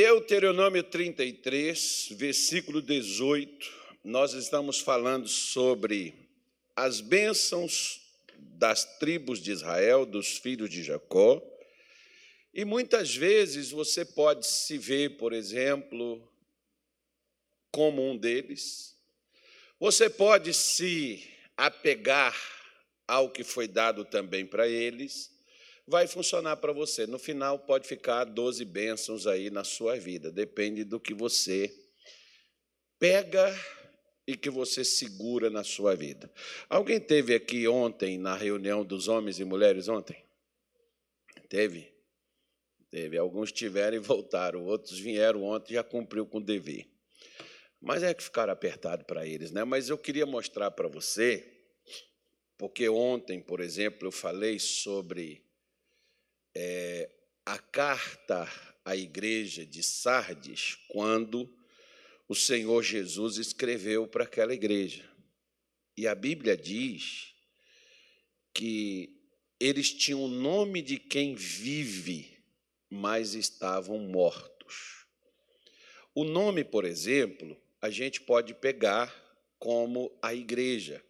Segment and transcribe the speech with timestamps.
[0.00, 3.68] Deuteronômio 33, versículo 18,
[4.04, 6.14] nós estamos falando sobre
[6.76, 8.00] as bênçãos
[8.38, 11.42] das tribos de Israel, dos filhos de Jacó.
[12.54, 16.22] E muitas vezes você pode se ver, por exemplo,
[17.72, 18.96] como um deles.
[19.80, 22.40] Você pode se apegar
[23.04, 25.36] ao que foi dado também para eles.
[25.90, 27.06] Vai funcionar para você.
[27.06, 30.30] No final, pode ficar 12 bênçãos aí na sua vida.
[30.30, 31.74] Depende do que você
[32.98, 33.58] pega
[34.26, 36.30] e que você segura na sua vida.
[36.68, 40.22] Alguém teve aqui ontem na reunião dos homens e mulheres ontem?
[41.48, 41.90] Teve?
[42.90, 43.16] Teve.
[43.16, 46.86] Alguns tiveram e voltaram, outros vieram ontem e já cumpriu com o dever.
[47.80, 49.64] Mas é que ficaram apertado para eles, né?
[49.64, 51.50] Mas eu queria mostrar para você,
[52.58, 55.47] porque ontem, por exemplo, eu falei sobre
[56.60, 57.08] é,
[57.46, 58.50] a carta
[58.84, 61.48] à igreja de Sardes, quando
[62.28, 65.08] o Senhor Jesus escreveu para aquela igreja.
[65.96, 67.32] E a Bíblia diz
[68.52, 69.16] que
[69.60, 72.36] eles tinham o nome de quem vive,
[72.90, 75.06] mas estavam mortos.
[76.12, 79.14] O nome, por exemplo, a gente pode pegar
[79.60, 81.04] como a igreja.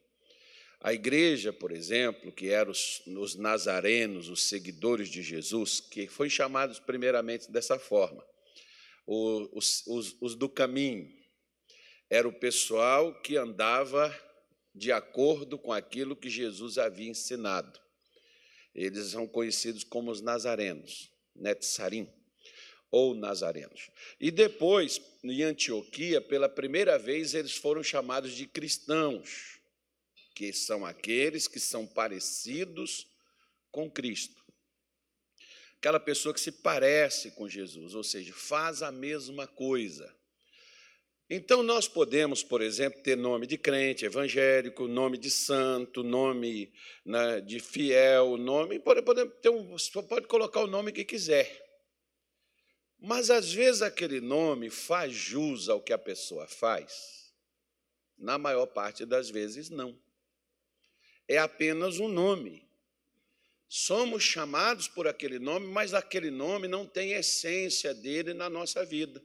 [0.80, 6.30] A igreja, por exemplo, que eram os, os nazarenos, os seguidores de Jesus, que foi
[6.30, 8.24] chamados primeiramente dessa forma
[9.08, 11.10] os, os, os do caminho.
[12.10, 14.14] Era o pessoal que andava
[14.74, 17.80] de acordo com aquilo que Jesus havia ensinado.
[18.74, 22.08] Eles são conhecidos como os nazarenos, Netsarim,
[22.90, 23.90] ou nazarenos.
[24.20, 29.57] E depois, em Antioquia, pela primeira vez, eles foram chamados de cristãos,
[30.38, 33.06] que são aqueles que são parecidos
[33.70, 34.38] com Cristo
[35.78, 40.12] aquela pessoa que se parece com Jesus, ou seja, faz a mesma coisa.
[41.30, 46.72] Então, nós podemos, por exemplo, ter nome de crente evangélico, nome de santo, nome
[47.04, 48.80] né, de fiel, nome.
[48.80, 49.76] Pode, pode, ter um,
[50.08, 51.64] pode colocar o nome que quiser.
[52.98, 57.32] Mas, às vezes, aquele nome faz jus ao que a pessoa faz?
[58.16, 60.00] Na maior parte das vezes, não.
[61.28, 62.66] É apenas um nome.
[63.68, 69.22] Somos chamados por aquele nome, mas aquele nome não tem essência dele na nossa vida.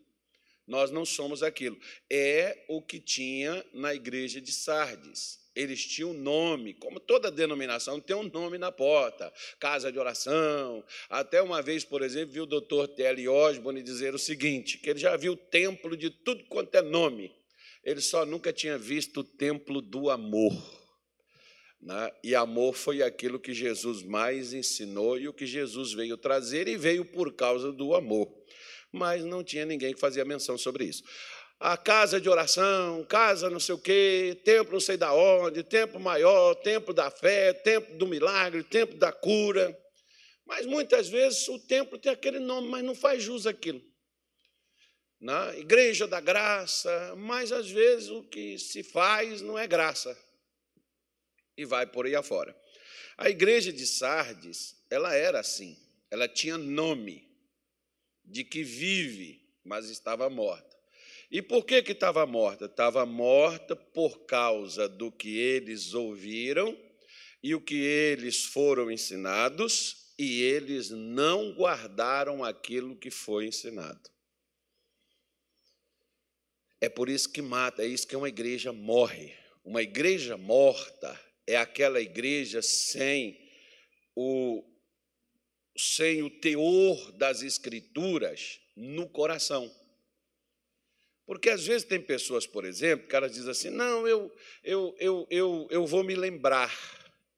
[0.68, 1.80] Nós não somos aquilo.
[2.10, 5.42] É o que tinha na igreja de Sardes.
[5.56, 10.84] Eles tinham um nome, como toda denominação tem um nome na porta, casa de oração.
[11.10, 13.30] Até uma vez, por exemplo, viu o doutor T.L.
[13.30, 17.32] Osborne dizer o seguinte: que ele já viu o templo de tudo quanto é nome.
[17.84, 20.83] Ele só nunca tinha visto o templo do amor.
[21.84, 22.12] Né?
[22.24, 26.78] E amor foi aquilo que Jesus mais ensinou e o que Jesus veio trazer, e
[26.78, 28.34] veio por causa do amor.
[28.92, 31.04] Mas não tinha ninguém que fazia menção sobre isso.
[31.60, 36.00] A casa de oração, casa não sei o quê, templo não sei da onde, templo
[36.00, 39.78] maior, templo da fé, templo do milagre, templo da cura.
[40.46, 43.82] Mas muitas vezes o templo tem aquele nome, mas não faz jus àquilo.
[45.20, 45.60] Na né?
[45.60, 50.18] igreja da graça, mas às vezes o que se faz não é graça
[51.58, 52.56] e vai por aí afora.
[53.18, 55.78] A igreja de Sardes, ela era assim,
[56.10, 57.28] ela tinha nome
[58.24, 60.74] de que vive, mas estava morta.
[61.30, 62.66] E por que que estava morta?
[62.66, 66.78] Estava morta por causa do que eles ouviram
[67.42, 74.12] e o que eles foram ensinados e eles não guardaram aquilo que foi ensinado.
[76.80, 79.34] É por isso que mata, é isso que uma igreja morre.
[79.64, 83.40] Uma igreja morta, é aquela igreja sem
[84.16, 84.64] o,
[85.78, 89.74] sem o teor das escrituras no coração.
[91.26, 94.34] Porque às vezes tem pessoas, por exemplo, que elas dizem assim: não, eu,
[94.64, 96.72] eu, eu, eu, eu vou me lembrar,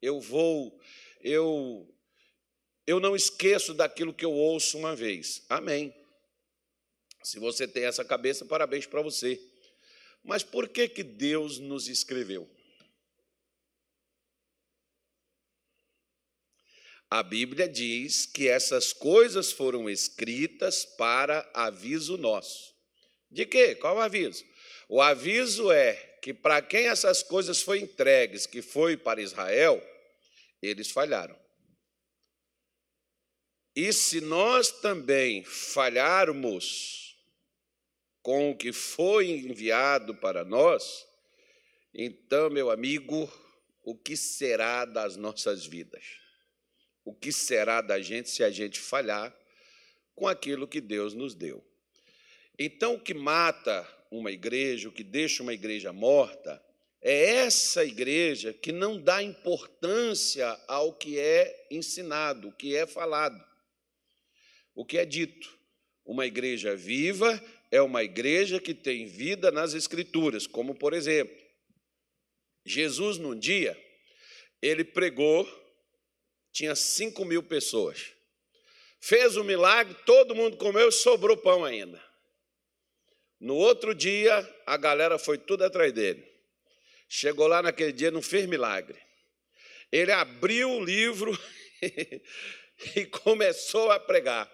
[0.02, 0.80] eu vou,
[1.22, 1.88] eu,
[2.88, 5.44] eu não esqueço daquilo que eu ouço uma vez.
[5.50, 5.94] Amém.
[7.24, 9.40] Se você tem essa cabeça, parabéns para você.
[10.24, 12.50] Mas por que, que Deus nos escreveu?
[17.16, 22.76] A Bíblia diz que essas coisas foram escritas para aviso nosso.
[23.32, 23.74] De quê?
[23.74, 24.44] Qual o aviso?
[24.90, 29.82] O aviso é que para quem essas coisas foram entregues, que foi para Israel,
[30.62, 31.40] eles falharam.
[33.74, 37.16] E se nós também falharmos
[38.22, 41.08] com o que foi enviado para nós,
[41.94, 43.32] então, meu amigo,
[43.84, 46.25] o que será das nossas vidas?
[47.06, 49.34] O que será da gente se a gente falhar
[50.16, 51.64] com aquilo que Deus nos deu.
[52.58, 56.62] Então, o que mata uma igreja, o que deixa uma igreja morta,
[57.02, 63.40] é essa igreja que não dá importância ao que é ensinado, o que é falado,
[64.74, 65.56] o que é dito.
[66.04, 67.40] Uma igreja viva
[67.72, 71.36] é uma igreja que tem vida nas Escrituras, como, por exemplo,
[72.66, 73.80] Jesus, num dia,
[74.62, 75.48] ele pregou,
[76.56, 78.14] tinha cinco mil pessoas.
[79.02, 82.02] Fez o um milagre, todo mundo comeu e sobrou pão ainda.
[83.42, 86.26] No outro dia, a galera foi tudo atrás dele.
[87.10, 88.98] Chegou lá naquele dia, não fez milagre.
[89.92, 91.38] Ele abriu o livro
[92.96, 94.50] e começou a pregar.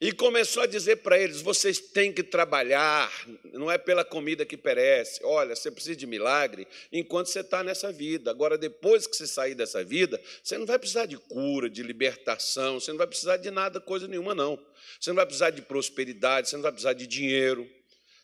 [0.00, 3.10] E começou a dizer para eles: vocês têm que trabalhar,
[3.52, 5.20] não é pela comida que perece.
[5.24, 8.30] Olha, você precisa de milagre enquanto você está nessa vida.
[8.30, 12.78] Agora, depois que você sair dessa vida, você não vai precisar de cura, de libertação,
[12.78, 14.56] você não vai precisar de nada, coisa nenhuma, não.
[15.00, 17.68] Você não vai precisar de prosperidade, você não vai precisar de dinheiro,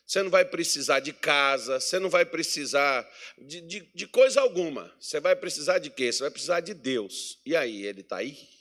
[0.07, 3.05] você não vai precisar de casa, você não vai precisar
[3.37, 4.93] de, de, de coisa alguma.
[4.97, 6.09] Você vai precisar de quê?
[6.09, 7.37] Você vai precisar de Deus.
[7.45, 8.54] E aí, ele está aí?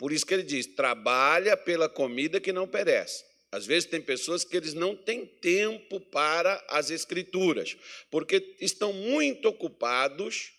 [0.00, 3.22] Por isso que ele diz: trabalha pela comida que não perece.
[3.52, 7.76] Às vezes tem pessoas que eles não têm tempo para as escrituras,
[8.10, 10.52] porque estão muito ocupados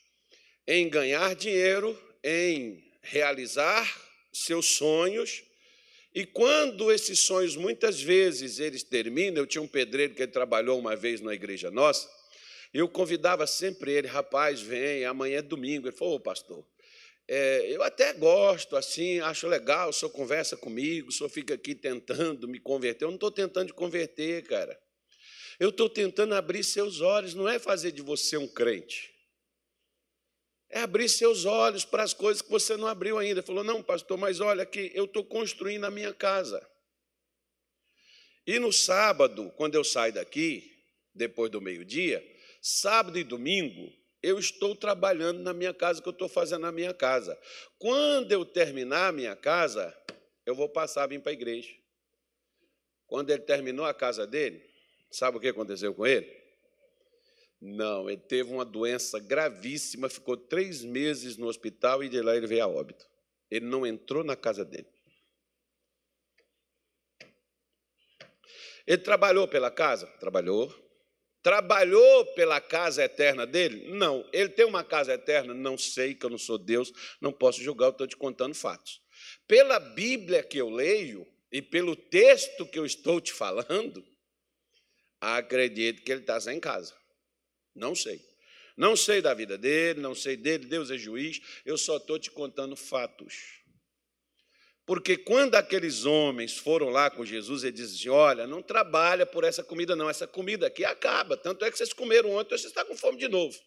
[0.68, 3.92] em ganhar dinheiro, em realizar
[4.32, 5.42] seus sonhos.
[6.14, 10.78] E quando esses sonhos muitas vezes eles terminam, eu tinha um pedreiro que ele trabalhou
[10.78, 12.08] uma vez na igreja nossa,
[12.72, 15.88] eu convidava sempre ele, rapaz, vem, amanhã é domingo.
[15.88, 16.64] Ele falou, ô pastor,
[17.34, 21.74] é, eu até gosto, assim, acho legal, o senhor conversa comigo, o senhor fica aqui
[21.74, 23.06] tentando me converter.
[23.06, 24.78] Eu não estou tentando te converter, cara.
[25.58, 29.16] Eu estou tentando abrir seus olhos, não é fazer de você um crente.
[30.70, 33.42] É abrir seus olhos para as coisas que você não abriu ainda.
[33.42, 36.62] Falou, não, pastor, mas olha aqui, eu estou construindo a minha casa.
[38.46, 40.70] E no sábado, quando eu saio daqui,
[41.16, 42.22] depois do meio-dia,
[42.62, 46.94] sábado e domingo, eu estou trabalhando na minha casa, que eu estou fazendo na minha
[46.94, 47.38] casa.
[47.80, 49.96] Quando eu terminar a minha casa,
[50.46, 51.74] eu vou passar a vir para a igreja.
[53.08, 54.64] Quando ele terminou a casa dele,
[55.10, 56.42] sabe o que aconteceu com ele?
[57.60, 62.48] Não, ele teve uma doença gravíssima, ficou três meses no hospital e de lá ele
[62.48, 63.08] veio a óbito.
[63.50, 64.88] Ele não entrou na casa dele.
[68.88, 70.08] Ele trabalhou pela casa?
[70.20, 70.74] Trabalhou.
[71.42, 73.92] Trabalhou pela casa eterna dele?
[73.92, 74.28] Não.
[74.32, 75.54] Ele tem uma casa eterna?
[75.54, 79.02] Não sei, que eu não sou Deus, não posso julgar, eu estou te contando fatos.
[79.48, 84.06] Pela Bíblia que eu leio e pelo texto que eu estou te falando,
[85.20, 86.96] acredito que ele está sem casa.
[87.76, 88.22] Não sei.
[88.78, 92.32] Não sei da vida dele, não sei dele, Deus é juiz, eu só estou te
[92.32, 93.61] contando fatos.
[94.86, 99.44] Porque quando aqueles homens foram lá com Jesus, ele disse assim, olha, não trabalha por
[99.44, 100.10] essa comida, não.
[100.10, 101.38] Essa comida aqui acaba.
[101.38, 103.58] Tanto é que vocês comeram ontem, você está com fome de novo.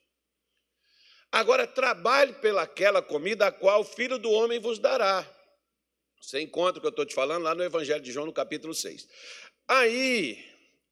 [1.30, 5.28] Agora, trabalhe pelaquela comida a qual o Filho do Homem vos dará.
[6.20, 8.72] Você encontra o que eu estou te falando lá no Evangelho de João, no capítulo
[8.72, 9.06] 6.
[9.68, 10.38] Aí,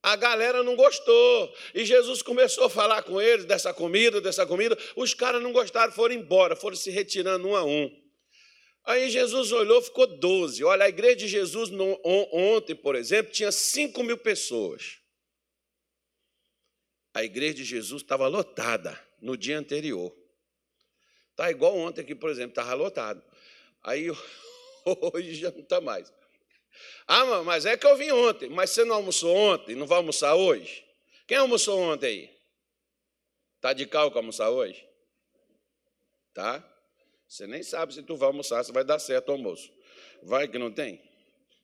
[0.02, 1.54] a galera não gostou.
[1.74, 4.76] E Jesus começou a falar com eles dessa comida, dessa comida.
[4.96, 8.01] Os caras não gostaram, foram embora, foram se retirando um a um.
[8.84, 10.64] Aí Jesus olhou, ficou 12.
[10.64, 11.70] Olha, a igreja de Jesus
[12.04, 14.98] ontem, por exemplo, tinha 5 mil pessoas.
[17.14, 20.16] A igreja de Jesus estava lotada no dia anterior.
[21.30, 23.22] Está igual ontem aqui, por exemplo, estava lotado.
[23.82, 24.08] Aí
[25.14, 26.12] hoje já não está mais.
[27.06, 28.48] Ah, mas é que eu vim ontem.
[28.48, 29.76] Mas você não almoçou ontem?
[29.76, 30.84] Não vai almoçar hoje?
[31.26, 32.42] Quem almoçou ontem aí?
[33.56, 34.84] Está de cálculo almoçar hoje?
[36.34, 36.71] Tá?
[37.32, 39.72] Você nem sabe se tu vai almoçar, se vai dar certo o almoço.
[40.22, 41.00] Vai que não tem?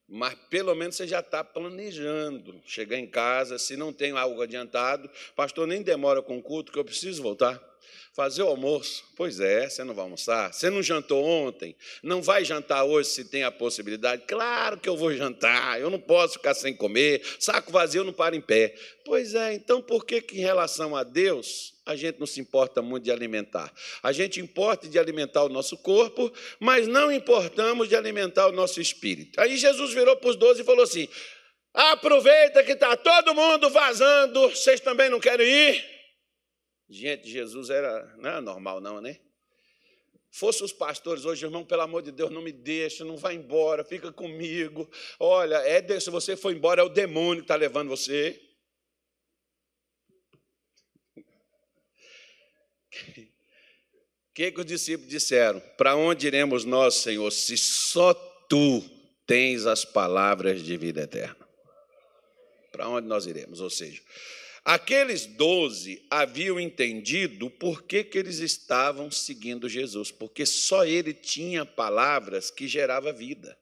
[0.08, 5.10] Mas pelo menos você já está planejando chegar em casa, se não tem algo adiantado,
[5.36, 7.62] pastor, nem demora com o culto, que eu preciso voltar.
[8.14, 9.04] Fazer o almoço.
[9.16, 10.52] Pois é, você não vai almoçar.
[10.52, 11.76] Você não jantou ontem.
[12.02, 14.24] Não vai jantar hoje se tem a possibilidade.
[14.26, 15.80] Claro que eu vou jantar.
[15.80, 17.22] Eu não posso ficar sem comer.
[17.38, 18.74] Saco vazio não para em pé.
[19.04, 22.82] Pois é, então por que, que em relação a Deus a gente não se importa
[22.82, 23.72] muito de alimentar?
[24.02, 26.30] A gente importa de alimentar o nosso corpo,
[26.60, 29.40] mas não importamos de alimentar o nosso espírito.
[29.40, 31.08] Aí Jesus virou para os doze e falou assim:
[31.72, 35.97] aproveita que está todo mundo vazando, vocês também não querem ir?
[36.88, 39.18] Gente, Jesus era, não era normal, não, né?
[40.30, 43.84] Fosse os pastores hoje, irmão, pelo amor de Deus, não me deixa, não vá embora,
[43.84, 44.88] fica comigo.
[45.18, 48.40] Olha, é se você for embora, é o demônio que está levando você.
[54.30, 55.60] O que, que os discípulos disseram?
[55.76, 58.14] Para onde iremos nós, Senhor, se só
[58.48, 58.82] tu
[59.26, 61.48] tens as palavras de vida eterna?
[62.78, 63.60] para onde nós iremos?
[63.60, 64.00] Ou seja,
[64.68, 71.64] aqueles doze haviam entendido por que, que eles estavam seguindo Jesus, porque só ele tinha
[71.64, 73.58] palavras que gerava vida.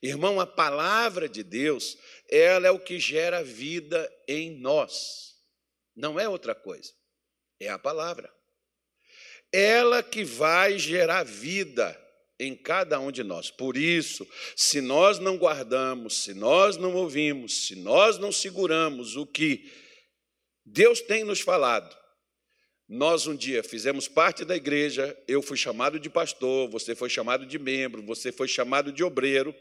[0.00, 5.36] Irmão, a palavra de Deus, ela é o que gera vida em nós.
[5.94, 6.90] Não é outra coisa.
[7.60, 8.32] É a palavra.
[9.52, 11.94] Ela que vai gerar vida
[12.40, 13.50] em cada um de nós.
[13.50, 19.26] Por isso, se nós não guardamos, se nós não ouvimos, se nós não seguramos o
[19.26, 19.70] que
[20.70, 21.96] Deus tem nos falado,
[22.88, 27.46] nós um dia fizemos parte da igreja, eu fui chamado de pastor, você foi chamado
[27.46, 29.54] de membro, você foi chamado de obreiro,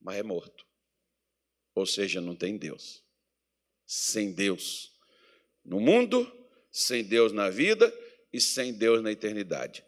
[0.00, 0.64] mas é morto.
[1.74, 3.02] Ou seja, não tem Deus.
[3.86, 4.92] Sem Deus
[5.64, 6.30] no mundo,
[6.70, 7.92] sem Deus na vida
[8.32, 9.84] e sem Deus na eternidade.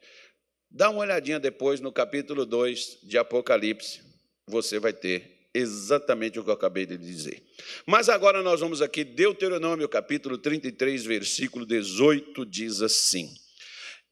[0.71, 4.03] Dá uma olhadinha depois no capítulo 2 de Apocalipse,
[4.47, 7.43] você vai ter exatamente o que eu acabei de dizer.
[7.87, 13.33] Mas agora nós vamos aqui, Deuteronômio, capítulo 33, versículo 18, diz assim: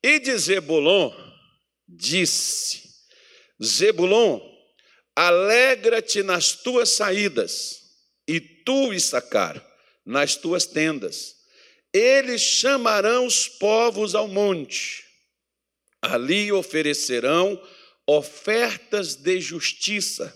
[0.02, 1.12] E de Zebulon
[1.88, 2.82] disse:
[3.62, 4.40] Zebulon,
[5.14, 7.82] alegra-te nas tuas saídas,
[8.26, 9.64] e tu, Issacar,
[10.04, 11.34] nas tuas tendas.
[11.92, 15.06] Eles chamarão os povos ao monte
[16.06, 17.60] Ali oferecerão
[18.06, 20.32] ofertas de justiça,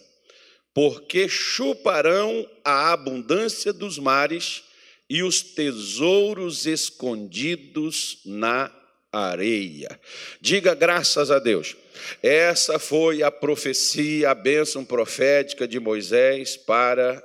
[0.74, 4.64] porque chuparão a abundância dos mares
[5.08, 8.72] e os tesouros escondidos na
[9.12, 10.00] areia.
[10.40, 11.76] Diga graças a Deus.
[12.22, 17.22] Essa foi a profecia, a bênção profética de Moisés para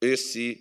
[0.00, 0.58] esse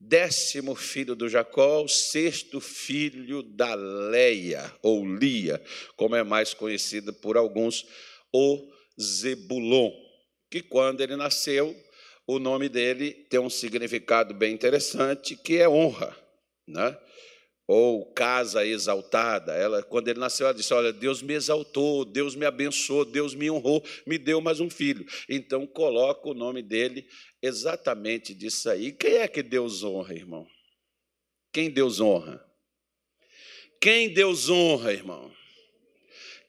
[0.00, 5.62] décimo filho do Jacó, sexto filho da Leia, ou Lia,
[5.96, 7.84] como é mais conhecida por alguns,
[8.32, 8.70] o
[9.00, 9.90] Zebulon,
[10.50, 11.76] que quando ele nasceu,
[12.26, 16.16] o nome dele tem um significado bem interessante, que é honra,
[16.66, 16.96] né?
[17.68, 19.52] ou casa exaltada.
[19.52, 23.50] Ela, quando ele nasceu, ela disse: Olha, Deus me exaltou, Deus me abençoou, Deus me
[23.50, 25.06] honrou, me deu mais um filho.
[25.28, 27.06] Então coloca o nome dele
[27.42, 28.90] exatamente disso aí.
[28.90, 30.46] Quem é que Deus honra, irmão?
[31.52, 32.42] Quem Deus honra?
[33.80, 35.30] Quem Deus honra, irmão?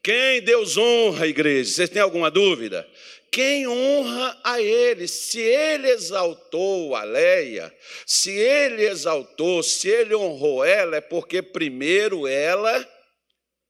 [0.02, 1.70] Quem Deus honra, igreja?
[1.70, 2.88] Vocês têm alguma dúvida?
[3.30, 5.06] Quem honra a ele?
[5.06, 7.72] Se ele exaltou a Leia,
[8.04, 12.88] se ele exaltou, se ele honrou ela, é porque primeiro ela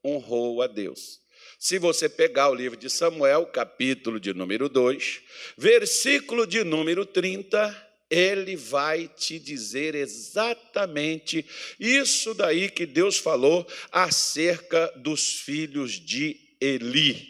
[0.05, 1.21] honrou a Deus.
[1.59, 5.21] Se você pegar o livro de Samuel, capítulo de número 2,
[5.59, 11.45] versículo de número 30, ele vai te dizer exatamente
[11.79, 17.30] isso daí que Deus falou acerca dos filhos de Eli.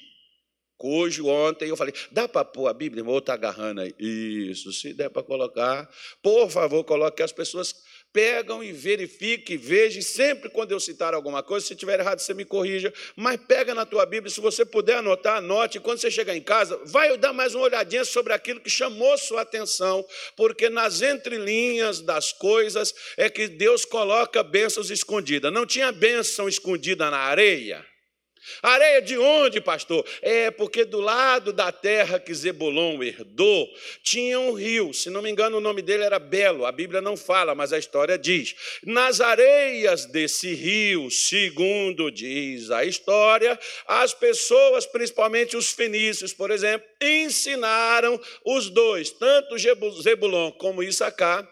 [0.80, 3.04] Cujo ontem eu falei, dá para pôr a Bíblia?
[3.04, 3.94] Vou estar agarrando aí.
[3.99, 5.87] Isso, se der para colocar,
[6.22, 7.75] por favor, coloque que as pessoas
[8.10, 12.46] pegam e verifiquem, vejam, sempre quando eu citar alguma coisa, se tiver errado, você me
[12.46, 16.40] corrija, mas pega na tua Bíblia, se você puder anotar, anote, quando você chegar em
[16.40, 20.02] casa, vai dar mais uma olhadinha sobre aquilo que chamou sua atenção,
[20.34, 25.52] porque nas entrelinhas das coisas é que Deus coloca bênçãos escondidas.
[25.52, 27.89] Não tinha bênção escondida na areia?
[28.62, 30.04] Areia de onde, pastor?
[30.23, 33.69] É porque do lado da terra que Zebulon herdou,
[34.02, 37.16] tinha um rio, se não me engano o nome dele era Belo, a Bíblia não
[37.16, 38.54] fala, mas a história diz.
[38.85, 46.87] Nas areias desse rio, segundo diz a história, as pessoas, principalmente os fenícios, por exemplo,
[47.00, 49.57] ensinaram os dois, tanto
[50.02, 51.49] Zebulon como Issacar,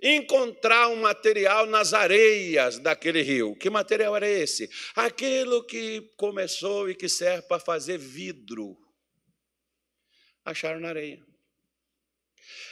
[0.00, 3.56] encontrar um material nas areias daquele rio.
[3.56, 4.70] Que material era esse?
[4.94, 8.76] Aquilo que começou e que serve para fazer vidro.
[10.44, 11.20] Acharam na areia.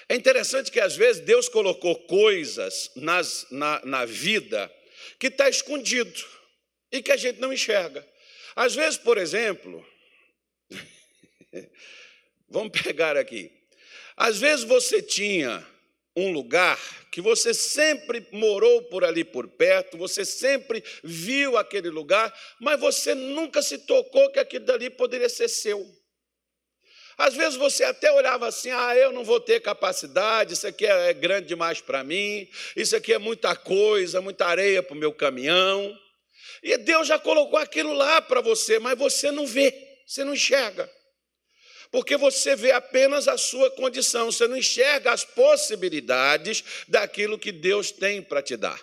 [0.09, 4.73] É interessante que às vezes Deus colocou coisas nas, na, na vida
[5.19, 6.25] que está escondido
[6.93, 8.07] e que a gente não enxerga.
[8.55, 9.85] Às vezes, por exemplo,
[12.49, 13.51] vamos pegar aqui.
[14.17, 15.67] Às vezes você tinha
[16.15, 16.79] um lugar
[17.17, 22.31] que você sempre morou por ali por perto, você sempre viu aquele lugar,
[22.61, 25.83] mas você nunca se tocou que aquilo dali poderia ser seu.
[27.17, 31.15] Às vezes você até olhava assim: ah, eu não vou ter capacidade, isso aqui é
[31.15, 32.47] grande demais para mim,
[32.77, 35.99] isso aqui é muita coisa, muita areia para o meu caminhão.
[36.63, 39.73] E Deus já colocou aquilo lá para você, mas você não vê,
[40.07, 40.87] você não enxerga
[41.91, 47.91] porque você vê apenas a sua condição, você não enxerga as possibilidades daquilo que Deus
[47.91, 48.81] tem para te dar.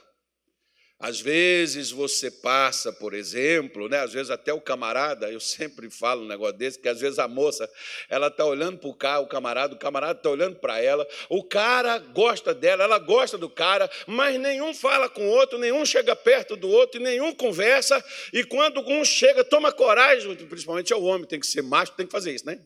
[1.03, 3.99] Às vezes você passa, por exemplo, né?
[3.99, 7.27] às vezes até o camarada, eu sempre falo um negócio desse, que às vezes a
[7.27, 7.69] moça
[8.09, 11.43] ela está olhando para o cara, o camarada, o camarada está olhando para ela, o
[11.43, 16.15] cara gosta dela, ela gosta do cara, mas nenhum fala com o outro, nenhum chega
[16.15, 21.03] perto do outro, e nenhum conversa, e quando um chega, toma coragem, principalmente é o
[21.03, 22.61] homem, tem que ser macho, tem que fazer isso, né?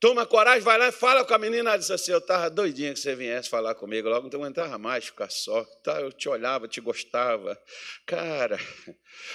[0.00, 1.70] Toma coragem, vai lá e fala com a menina.
[1.70, 4.08] Ela disse assim: Eu estava doidinha que você viesse falar comigo.
[4.08, 5.64] Logo não aguentava mais ficar só.
[5.82, 7.60] Tá, eu te olhava, te gostava.
[8.06, 8.58] Cara,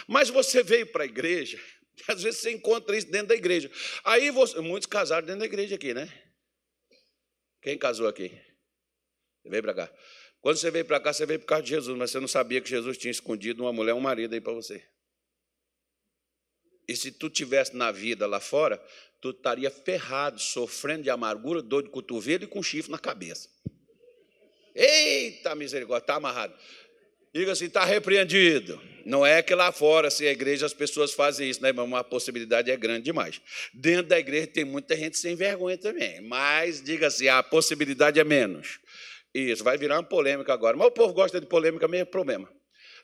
[0.08, 1.60] mas você veio para a igreja.
[2.08, 3.70] Às vezes você encontra isso dentro da igreja.
[4.04, 6.08] Aí você, muitos casaram dentro da igreja aqui, né?
[7.62, 8.30] Quem casou aqui?
[9.42, 9.94] Você veio para cá.
[10.42, 12.62] Quando você veio para cá, você veio por causa de Jesus, mas você não sabia
[12.62, 14.82] que Jesus tinha escondido uma mulher, um marido aí para você.
[16.88, 18.84] E se tu tivesse na vida lá fora,
[19.22, 23.50] tu estaria ferrado, sofrendo de amargura, dor de cotovelo e com chifre na cabeça.
[24.76, 26.54] Eita misericórdia, está amarrado.
[27.34, 28.82] Diga assim, está repreendido.
[29.06, 32.04] Não é que lá fora, se a igreja, as pessoas fazem isso, né, mas a
[32.04, 33.42] possibilidade é grande demais.
[33.74, 38.24] Dentro da igreja tem muita gente sem vergonha também, mas diga assim, a possibilidade é
[38.24, 38.80] menos.
[39.34, 40.76] Isso, vai virar uma polêmica agora.
[40.76, 42.50] Mas o povo gosta de polêmica, mesmo problema.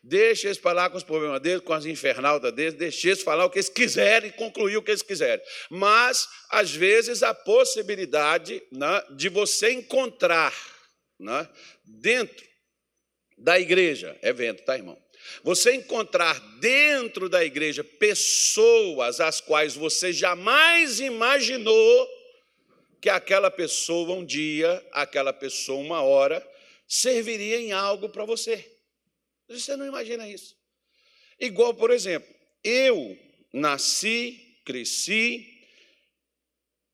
[0.08, 3.50] Deixa eles falar com os problemas deles, com as infernaldas deles, deixa eles falar o
[3.50, 5.44] que eles quiserem, concluir o que eles quiserem.
[5.68, 10.54] Mas, às vezes, a possibilidade né, de você encontrar
[11.20, 11.50] né,
[11.84, 12.46] dentro
[13.36, 14.96] da igreja, evento, tá, irmão?
[15.44, 22.08] Você encontrar dentro da igreja pessoas as quais você jamais imaginou
[23.02, 26.48] que aquela pessoa um dia, aquela pessoa uma hora,
[26.88, 28.75] serviria em algo para você.
[29.48, 30.56] Você não imagina isso.
[31.40, 32.34] Igual, por exemplo,
[32.64, 33.18] eu
[33.54, 35.56] nasci, cresci,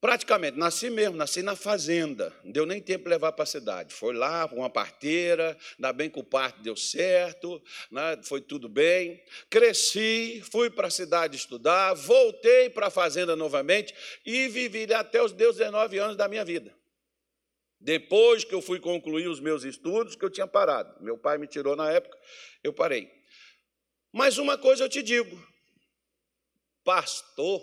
[0.01, 2.35] praticamente, nasci mesmo, nasci na fazenda.
[2.43, 3.93] Não deu nem tempo de levar para a cidade.
[3.93, 9.23] Foi lá, uma parteira, ainda bem que o parto deu certo, né, foi tudo bem.
[9.49, 13.93] Cresci, fui para a cidade estudar, voltei para a fazenda novamente
[14.25, 16.80] e vivi até os 19 anos da minha vida.
[17.81, 21.03] Depois que eu fui concluir os meus estudos, que eu tinha parado.
[21.03, 22.15] Meu pai me tirou na época,
[22.63, 23.11] eu parei.
[24.13, 25.43] Mas uma coisa eu te digo:
[26.83, 27.59] pastor,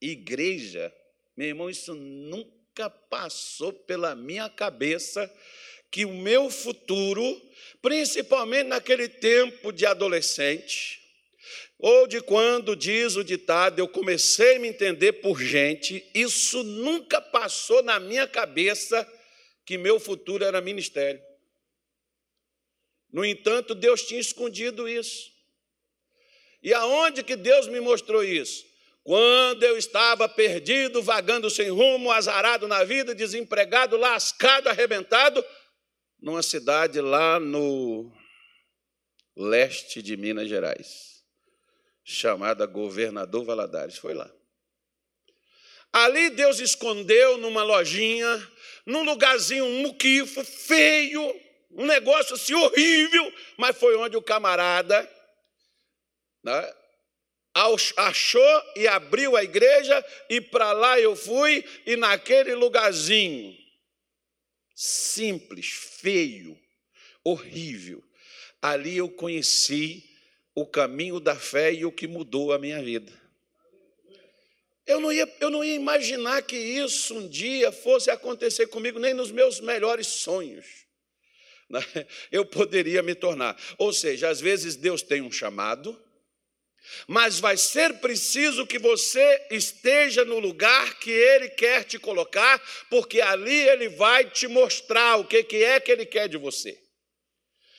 [0.00, 0.94] igreja,
[1.36, 5.28] meu irmão, isso nunca passou pela minha cabeça
[5.90, 7.42] que o meu futuro,
[7.82, 11.00] principalmente naquele tempo de adolescente,
[11.76, 17.20] ou de quando diz o ditado, eu comecei a me entender por gente, isso nunca
[17.20, 19.06] passou na minha cabeça
[19.66, 21.20] que meu futuro era ministério.
[23.12, 25.32] No entanto, Deus tinha escondido isso.
[26.62, 28.64] E aonde que Deus me mostrou isso?
[29.02, 35.44] Quando eu estava perdido, vagando sem rumo, azarado na vida, desempregado, lascado, arrebentado,
[36.20, 38.10] numa cidade lá no
[39.36, 41.24] leste de Minas Gerais,
[42.02, 43.98] chamada Governador Valadares.
[43.98, 44.32] Foi lá.
[45.96, 48.52] Ali Deus escondeu numa lojinha
[48.84, 55.10] num lugarzinho um muquifo, feio, um negócio assim horrível, mas foi onde o camarada
[56.44, 56.74] né,
[57.96, 63.56] achou e abriu a igreja, e para lá eu fui, e naquele lugarzinho,
[64.74, 66.60] simples, feio,
[67.24, 68.04] horrível,
[68.60, 70.04] ali eu conheci
[70.54, 73.25] o caminho da fé e o que mudou a minha vida.
[74.86, 79.12] Eu não, ia, eu não ia imaginar que isso um dia fosse acontecer comigo, nem
[79.12, 80.66] nos meus melhores sonhos.
[81.68, 81.82] Né?
[82.30, 83.60] Eu poderia me tornar.
[83.76, 86.00] Ou seja, às vezes Deus tem um chamado,
[87.08, 93.20] mas vai ser preciso que você esteja no lugar que Ele quer te colocar, porque
[93.20, 96.80] ali Ele vai te mostrar o que é que Ele quer de você.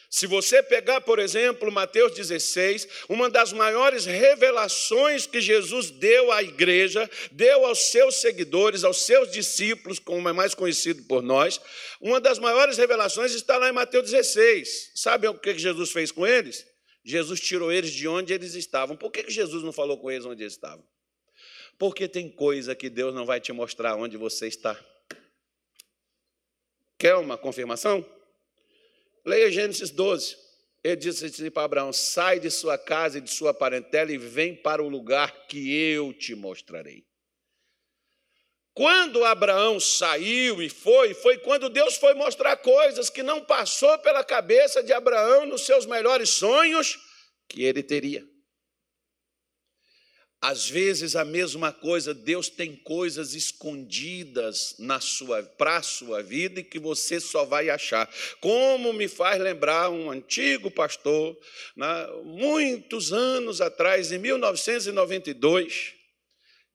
[0.10, 6.42] Se você pegar, por exemplo, Mateus 16, uma das maiores revelações que Jesus deu à
[6.42, 11.60] igreja, deu aos seus seguidores, aos seus discípulos, como é mais conhecido por nós,
[12.00, 14.92] uma das maiores revelações está lá em Mateus 16.
[14.96, 16.66] Sabe o que Jesus fez com eles?
[17.04, 18.96] Jesus tirou eles de onde eles estavam.
[18.96, 20.86] Por que Jesus não falou com eles onde eles estavam?
[21.78, 24.80] Porque tem coisa que Deus não vai te mostrar onde você está.
[26.98, 28.06] Quer uma confirmação?
[29.28, 30.38] Leia Gênesis 12.
[30.82, 34.56] Ele disse assim para Abraão: sai de sua casa e de sua parentela e vem
[34.56, 37.06] para o lugar que eu te mostrarei.
[38.74, 44.24] Quando Abraão saiu e foi, foi quando Deus foi mostrar coisas que não passou pela
[44.24, 46.98] cabeça de Abraão nos seus melhores sonhos
[47.50, 48.24] que ele teria.
[50.40, 56.60] Às vezes a mesma coisa, Deus tem coisas escondidas na sua para a sua vida
[56.60, 58.08] e que você só vai achar.
[58.40, 61.36] Como me faz lembrar um antigo pastor,
[61.76, 65.96] né, muitos anos atrás, em 1992,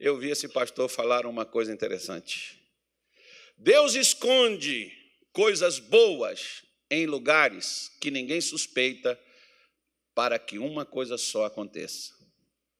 [0.01, 2.61] eu vi esse pastor falar uma coisa interessante.
[3.57, 4.91] Deus esconde
[5.33, 9.19] coisas boas em lugares que ninguém suspeita
[10.17, 12.22] para que uma coisa só aconteça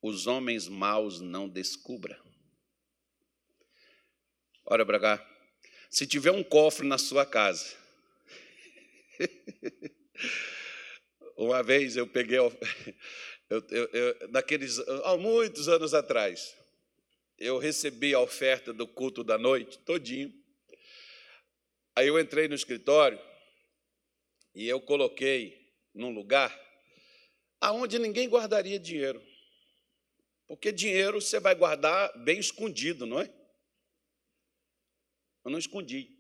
[0.03, 2.21] os homens maus não descubra.
[4.67, 5.29] Olha para cá.
[5.89, 7.77] Se tiver um cofre na sua casa.
[11.37, 12.53] Uma vez eu peguei, eu,
[13.49, 16.55] eu, eu, daqueles, há muitos anos atrás,
[17.39, 20.33] eu recebi a oferta do culto da noite, todinho.
[21.95, 23.21] Aí eu entrei no escritório
[24.55, 26.59] e eu coloquei num lugar
[27.61, 29.23] aonde ninguém guardaria dinheiro.
[30.53, 33.33] Porque dinheiro você vai guardar bem escondido, não é?
[35.43, 36.11] Eu não escondi.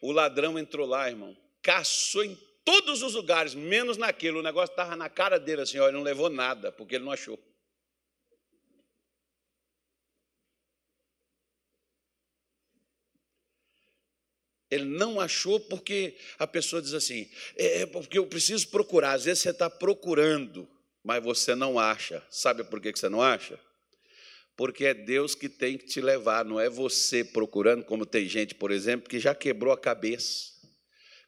[0.00, 4.38] O ladrão entrou lá, irmão, caçou em todos os lugares, menos naquele.
[4.38, 7.12] O negócio estava na cara dele assim, ó, ele não levou nada, porque ele não
[7.12, 7.38] achou.
[14.70, 19.12] Ele não achou porque a pessoa diz assim, é, é porque eu preciso procurar.
[19.12, 20.66] Às vezes você está procurando
[21.08, 22.22] mas você não acha.
[22.28, 23.58] Sabe por que você não acha?
[24.54, 28.54] Porque é Deus que tem que te levar, não é você procurando, como tem gente,
[28.54, 30.52] por exemplo, que já quebrou a cabeça,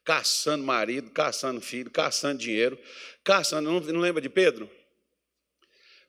[0.04, 2.78] caçando marido, caçando filho, caçando dinheiro,
[3.24, 3.70] caçando.
[3.70, 4.70] Não, não lembra de Pedro?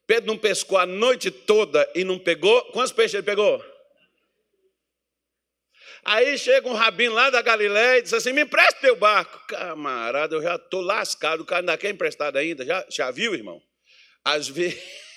[0.06, 2.62] Pedro não pescou a noite toda e não pegou.
[2.74, 3.64] Quantos peixes ele pegou?
[6.04, 9.46] Aí chega um rabino lá da Galiléia e diz assim: me empresta teu barco.
[9.48, 12.66] Camarada, eu já estou lascado, o cara ainda quer emprestado ainda.
[12.66, 13.62] Já, já viu, irmão?
[14.24, 14.82] Às vezes.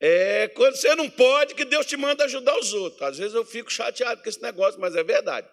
[0.00, 3.00] É quando você não pode que Deus te manda ajudar os outros.
[3.00, 5.48] Às vezes eu fico chateado com esse negócio, mas é verdade.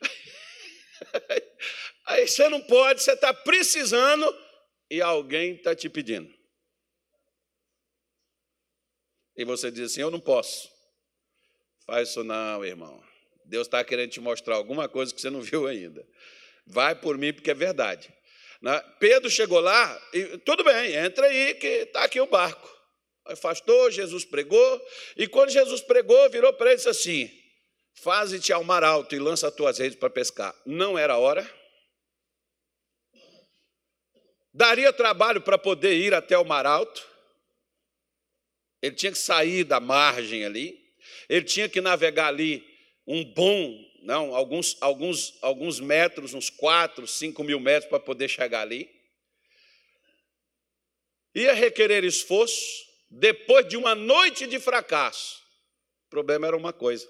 [2.06, 4.32] Aí você não pode, você está precisando
[4.88, 6.32] e alguém está te pedindo.
[9.36, 10.75] E você diz assim: Eu não posso.
[11.86, 13.02] Faz isso não, irmão.
[13.44, 16.06] Deus está querendo te mostrar alguma coisa que você não viu ainda.
[16.66, 18.12] Vai por mim, porque é verdade.
[18.60, 18.78] Né?
[18.98, 22.74] Pedro chegou lá e tudo bem, entra aí, que está aqui o barco.
[23.26, 27.30] Afastou, Jesus pregou, e quando Jesus pregou, virou para ele e disse assim:
[27.94, 30.54] Faze-te ao mar alto e lança as tuas redes para pescar.
[30.64, 31.48] Não era hora.
[34.52, 37.06] Daria trabalho para poder ir até o mar alto.
[38.80, 40.85] Ele tinha que sair da margem ali.
[41.28, 42.66] Ele tinha que navegar ali
[43.06, 48.62] um bom, não, alguns, alguns, alguns metros, uns quatro, cinco mil metros para poder chegar
[48.62, 48.90] ali.
[51.34, 55.42] Ia requerer esforço depois de uma noite de fracasso.
[56.06, 57.08] O problema era uma coisa: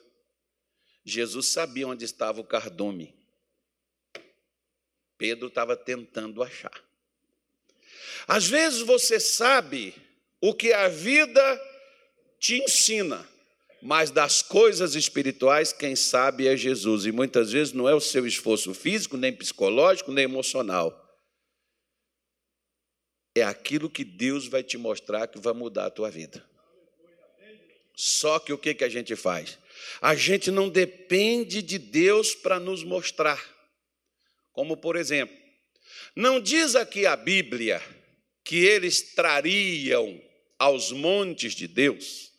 [1.04, 3.14] Jesus sabia onde estava o cardume.
[5.16, 6.84] Pedro estava tentando achar.
[8.26, 9.94] Às vezes você sabe
[10.40, 11.60] o que a vida
[12.38, 13.26] te ensina,
[13.82, 17.06] mas das coisas espirituais, quem sabe é Jesus.
[17.06, 21.02] E muitas vezes não é o seu esforço físico, nem psicológico, nem emocional.
[23.34, 26.44] É aquilo que Deus vai te mostrar que vai mudar a tua vida.
[27.94, 29.58] Só que o que, que a gente faz?
[30.00, 33.42] A gente não depende de Deus para nos mostrar.
[34.52, 35.36] Como, por exemplo,
[36.14, 37.82] não diz aqui a Bíblia
[38.42, 40.20] que eles trariam
[40.58, 42.32] aos montes de Deus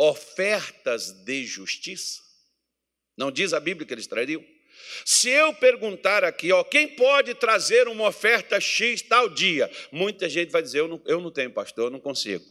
[0.00, 2.22] ofertas de justiça?
[3.18, 4.42] Não diz a Bíblia que eles trariam?
[5.04, 9.70] Se eu perguntar aqui, ó, quem pode trazer uma oferta X tal dia?
[9.92, 12.44] Muita gente vai dizer: eu não, eu não tenho, pastor, eu não consigo.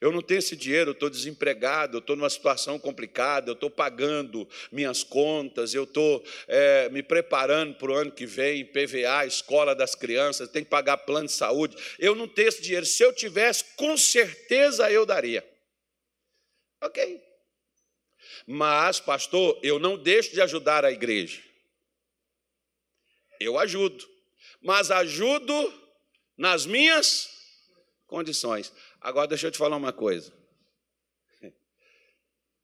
[0.00, 3.70] Eu não tenho esse dinheiro, eu estou desempregado, eu estou numa situação complicada, eu estou
[3.70, 9.74] pagando minhas contas, eu estou é, me preparando para o ano que vem, PVA, escola
[9.74, 11.76] das crianças, tenho que pagar plano de saúde.
[11.98, 12.86] Eu não tenho esse dinheiro.
[12.86, 15.42] Se eu tivesse, com certeza eu daria.
[16.80, 17.22] Ok.
[18.46, 21.42] Mas, pastor, eu não deixo de ajudar a igreja.
[23.40, 24.06] Eu ajudo.
[24.60, 25.52] Mas ajudo
[26.36, 27.28] nas minhas
[28.06, 28.72] condições.
[29.00, 30.32] Agora, deixa eu te falar uma coisa.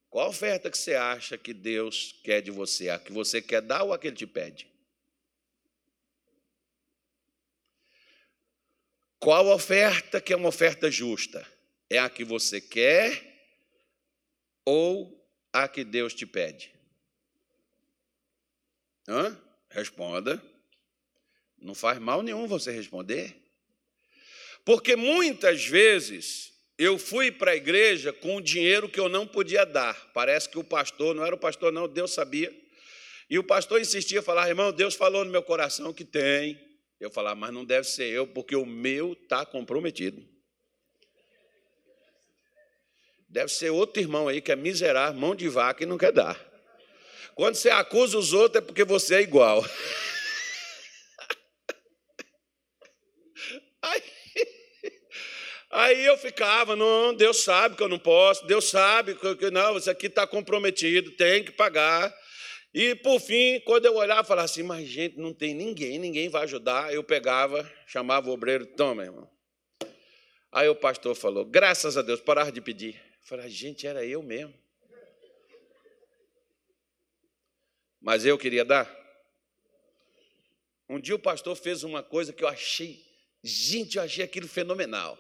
[0.09, 2.88] Qual oferta que você acha que Deus quer de você?
[2.88, 4.72] A que você quer dar ou a que Ele te pede?
[9.18, 11.46] Qual oferta que é uma oferta justa?
[11.88, 13.34] É a que você quer
[14.64, 16.74] ou a que Deus te pede?
[19.09, 19.38] Hã?
[19.70, 20.42] Responda.
[21.59, 23.37] Não faz mal nenhum você responder.
[24.64, 30.11] Porque muitas vezes eu fui para a igreja com dinheiro que eu não podia dar.
[30.12, 32.53] Parece que o pastor, não era o pastor, não, Deus sabia.
[33.29, 36.61] E o pastor insistia, falar, irmão, Deus falou no meu coração que tem.
[36.98, 40.34] Eu falava, mas não deve ser eu, porque o meu está comprometido.
[43.35, 46.40] Deve ser outro irmão aí que é miserável, mão de vaca e não quer dar.
[47.35, 49.64] Quando você acusa os outros é porque você é igual.
[53.83, 54.03] Aí,
[55.70, 59.90] aí eu ficava, não, Deus sabe que eu não posso, Deus sabe que não, isso
[59.90, 62.14] aqui está comprometido, tem que pagar.
[62.73, 66.44] E por fim, quando eu olhava, falava assim, mas gente, não tem ninguém, ninguém vai
[66.44, 66.94] ajudar.
[66.94, 69.29] Eu pegava, chamava o obreiro, toma, irmão.
[70.51, 73.13] Aí o pastor falou, graças a Deus, parar de pedir.
[73.24, 74.54] Falei, gente, era eu mesmo.
[78.00, 78.87] Mas eu queria dar.
[80.88, 83.02] Um dia o pastor fez uma coisa que eu achei,
[83.42, 85.18] gente, eu achei aquilo fenomenal.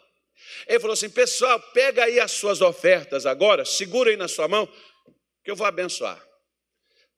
[0.66, 4.70] Ele falou assim: pessoal, pega aí as suas ofertas agora, segura aí na sua mão,
[5.42, 6.22] que eu vou abençoar.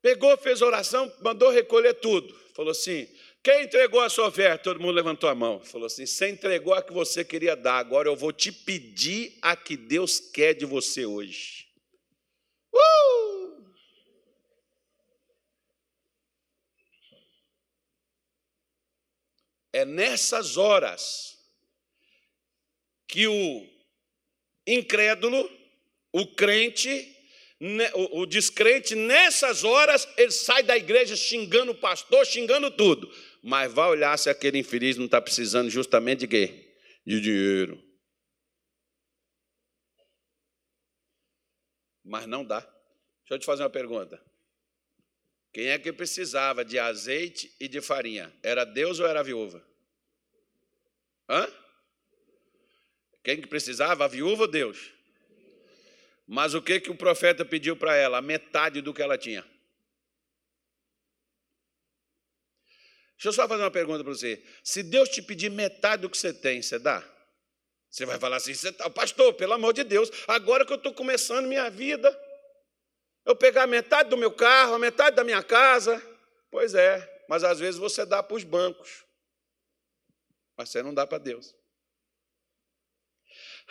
[0.01, 2.33] Pegou, fez oração, mandou recolher tudo.
[2.55, 3.09] Falou assim:
[3.47, 4.65] quem entregou a sua oferta?
[4.65, 5.61] Todo mundo levantou a mão.
[5.61, 9.55] Falou assim: você entregou a que você queria dar, agora eu vou te pedir a
[9.55, 11.69] que Deus quer de você hoje.
[12.75, 13.73] Uh!
[19.73, 21.39] É nessas horas
[23.07, 23.65] que o
[24.67, 25.49] incrédulo,
[26.13, 27.17] o crente,
[27.95, 33.09] o descrente, nessas horas, ele sai da igreja xingando o pastor, xingando tudo.
[33.49, 36.75] Mas vai olhar se aquele infeliz não está precisando justamente de quê?
[37.07, 37.81] De dinheiro.
[42.05, 42.59] Mas não dá.
[42.59, 44.21] Deixa eu te fazer uma pergunta.
[45.53, 48.37] Quem é que precisava de azeite e de farinha?
[48.43, 49.65] Era Deus ou era a viúva?
[51.29, 51.49] Hã?
[53.23, 54.07] Quem que precisava?
[54.07, 54.93] A viúva ou Deus?
[56.27, 58.19] Mas o que, que o profeta pediu para ela?
[58.19, 59.47] A metade do que ela tinha.
[63.17, 64.43] Deixa eu só fazer uma pergunta para você.
[64.63, 67.03] Se Deus te pedir metade do que você tem, você dá?
[67.89, 71.47] Você vai falar assim, tá, pastor, pelo amor de Deus, agora que eu estou começando
[71.47, 72.15] minha vida,
[73.25, 76.01] eu pegar metade do meu carro, metade da minha casa.
[76.51, 79.05] Pois é, mas às vezes você dá para os bancos,
[80.59, 81.55] mas você não dá para Deus.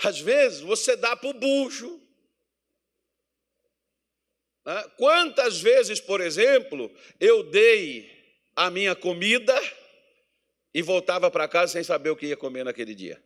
[0.03, 2.01] Às vezes você dá para o bucho.
[4.97, 8.14] Quantas vezes, por exemplo, eu dei
[8.55, 9.53] a minha comida
[10.73, 13.21] e voltava para casa sem saber o que ia comer naquele dia?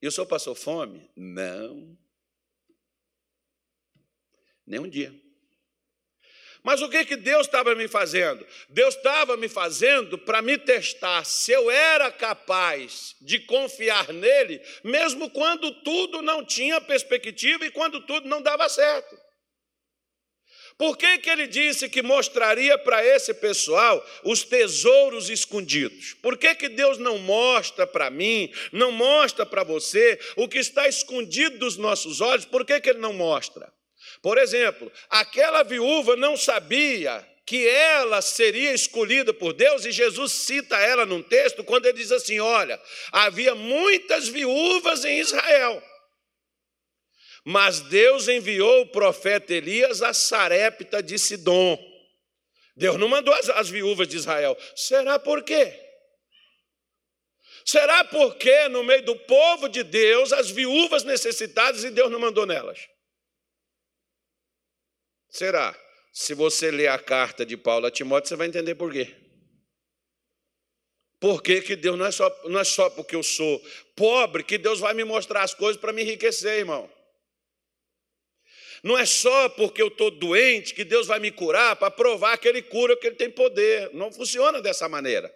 [0.00, 1.10] E o senhor passou fome?
[1.16, 1.96] Não.
[4.66, 5.14] Nem um dia.
[6.62, 8.46] Mas o que, que Deus estava me fazendo?
[8.68, 15.30] Deus estava me fazendo para me testar se eu era capaz de confiar nele, mesmo
[15.30, 19.16] quando tudo não tinha perspectiva e quando tudo não dava certo.
[20.78, 26.14] Por que, que ele disse que mostraria para esse pessoal os tesouros escondidos?
[26.22, 30.86] Por que, que Deus não mostra para mim, não mostra para você o que está
[30.86, 32.44] escondido dos nossos olhos?
[32.44, 33.72] Por que, que ele não mostra?
[34.22, 40.76] Por exemplo, aquela viúva não sabia que ela seria escolhida por Deus, e Jesus cita
[40.76, 45.82] ela num texto quando ele diz assim: Olha, havia muitas viúvas em Israel,
[47.50, 51.78] mas Deus enviou o profeta Elias a Sarepta de Sidom.
[52.76, 54.54] Deus não mandou as, as viúvas de Israel.
[54.76, 55.72] Será por quê?
[57.64, 62.44] Será porque no meio do povo de Deus, as viúvas necessitadas e Deus não mandou
[62.44, 62.86] nelas?
[65.30, 65.74] Será?
[66.12, 69.16] Se você ler a carta de Paulo a Timóteo, você vai entender por quê.
[71.18, 73.58] Por que, que Deus não é, só, não é só porque eu sou
[73.96, 76.97] pobre que Deus vai me mostrar as coisas para me enriquecer, irmão.
[78.82, 82.48] Não é só porque eu estou doente que Deus vai me curar para provar que
[82.48, 83.90] Ele cura, que Ele tem poder.
[83.92, 85.32] Não funciona dessa maneira.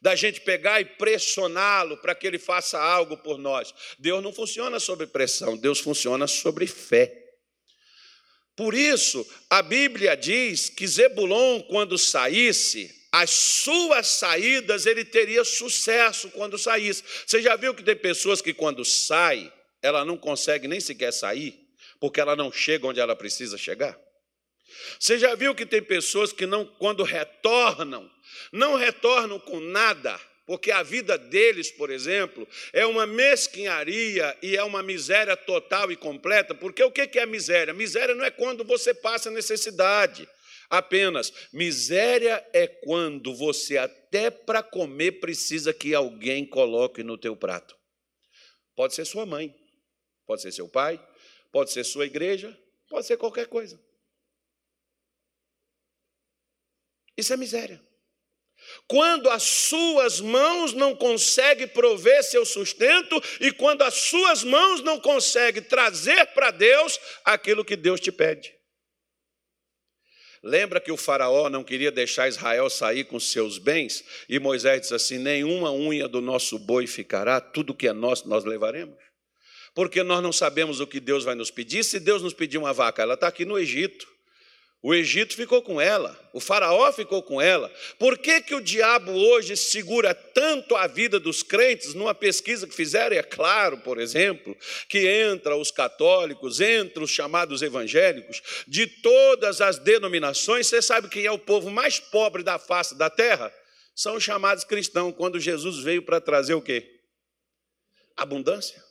[0.00, 3.74] Da gente pegar e pressioná-lo para que Ele faça algo por nós.
[3.98, 7.24] Deus não funciona sobre pressão, Deus funciona sobre fé.
[8.56, 16.28] Por isso, a Bíblia diz que Zebulon, quando saísse, as suas saídas ele teria sucesso
[16.30, 17.02] quando saísse.
[17.24, 21.63] Você já viu que tem pessoas que, quando sai, ela não consegue nem sequer sair,
[22.04, 23.98] porque ela não chega onde ela precisa chegar?
[25.00, 28.10] Você já viu que tem pessoas que, não, quando retornam,
[28.52, 34.62] não retornam com nada, porque a vida deles, por exemplo, é uma mesquinharia e é
[34.62, 36.54] uma miséria total e completa.
[36.54, 37.72] Porque o que é miséria?
[37.72, 40.28] Miséria não é quando você passa necessidade
[40.68, 41.32] apenas.
[41.54, 47.74] Miséria é quando você, até para comer, precisa que alguém coloque no teu prato.
[48.76, 49.54] Pode ser sua mãe,
[50.26, 50.98] Pode ser seu pai,
[51.54, 52.58] pode ser sua igreja,
[52.90, 53.80] pode ser qualquer coisa.
[57.16, 57.80] Isso é miséria.
[58.88, 64.98] Quando as suas mãos não conseguem prover seu sustento e quando as suas mãos não
[64.98, 68.52] conseguem trazer para Deus aquilo que Deus te pede.
[70.42, 74.04] Lembra que o Faraó não queria deixar Israel sair com seus bens?
[74.28, 78.44] E Moisés disse assim: Nenhuma unha do nosso boi ficará, tudo que é nosso nós
[78.44, 79.03] levaremos.
[79.74, 81.84] Porque nós não sabemos o que Deus vai nos pedir.
[81.84, 84.06] Se Deus nos pedir uma vaca, ela está aqui no Egito.
[84.86, 87.72] O Egito ficou com ela, o Faraó ficou com ela.
[87.98, 91.94] Por que, que o diabo hoje segura tanto a vida dos crentes?
[91.94, 94.54] Numa pesquisa que fizeram, é claro, por exemplo,
[94.86, 101.24] que entra os católicos, entra os chamados evangélicos, de todas as denominações, você sabe quem
[101.24, 103.50] é o povo mais pobre da face da terra?
[103.96, 107.00] São os chamados cristãos, quando Jesus veio para trazer o quê?
[108.18, 108.83] Abundância.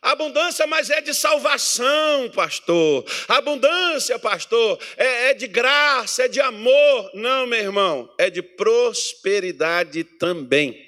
[0.00, 3.04] Abundância, mas é de salvação, pastor.
[3.26, 7.10] Abundância, pastor, é, é, de graça, é de amor.
[7.14, 10.86] Não, meu irmão, é de prosperidade também.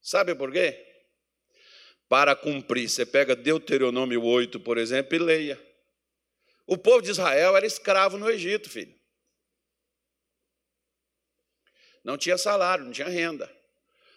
[0.00, 0.86] Sabe por quê?
[2.08, 5.70] Para cumprir, você pega Deuteronômio 8, por exemplo, e leia.
[6.66, 8.94] O povo de Israel era escravo no Egito, filho.
[12.04, 13.50] Não tinha salário, não tinha renda.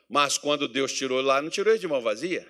[0.08, 2.48] Mas quando Deus tirou lá, não tirou de mão vazia.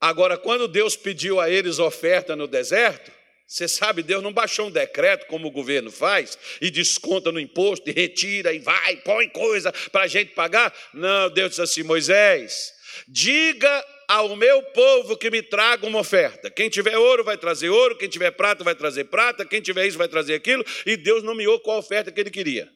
[0.00, 3.12] Agora, quando Deus pediu a eles oferta no deserto,
[3.46, 7.90] você sabe, Deus não baixou um decreto como o governo faz e desconta no imposto
[7.90, 10.72] e retira e vai, põe coisa para a gente pagar.
[10.94, 12.72] Não, Deus disse assim: Moisés,
[13.08, 16.48] diga ao meu povo que me traga uma oferta.
[16.48, 19.98] Quem tiver ouro vai trazer ouro, quem tiver prata vai trazer prata, quem tiver isso
[19.98, 22.72] vai trazer aquilo, e Deus nomeou qual oferta que ele queria.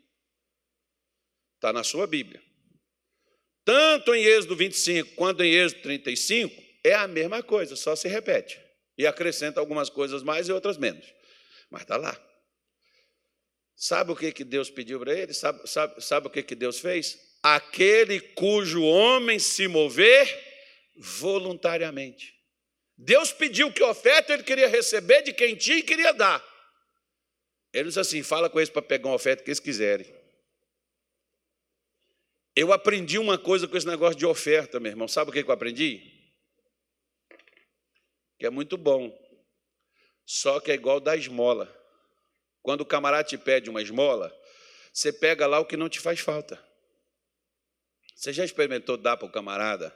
[1.55, 2.43] Está na sua Bíblia.
[3.65, 8.61] Tanto em Êxodo 25 quanto em Êxodo 35, é a mesma coisa, só se repete.
[8.97, 11.05] E acrescenta algumas coisas mais e outras menos.
[11.71, 12.17] Mas está lá.
[13.75, 15.33] Sabe o que, que Deus pediu para ele?
[15.35, 17.19] Sabe, sabe, sabe o que, que Deus fez?
[17.43, 20.29] Aquele cujo homem se mover
[20.97, 22.33] voluntariamente.
[22.97, 26.43] Deus pediu que oferta ele queria receber de quem tinha e queria dar.
[27.73, 30.07] Ele disse assim: fala com eles para pegar uma oferta que eles quiserem.
[32.55, 35.09] Eu aprendi uma coisa com esse negócio de oferta, meu irmão.
[35.09, 36.14] Sabe o que eu aprendi?
[38.39, 39.13] Que é muito bom,
[40.25, 41.73] só que é igual da esmola.
[42.63, 44.35] Quando o camarada te pede uma esmola,
[44.93, 46.63] você pega lá o que não te faz falta.
[48.15, 49.95] Você já experimentou dar para o camarada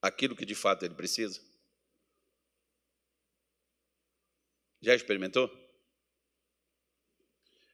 [0.00, 1.40] aquilo que de fato ele precisa?
[4.80, 5.50] Já experimentou?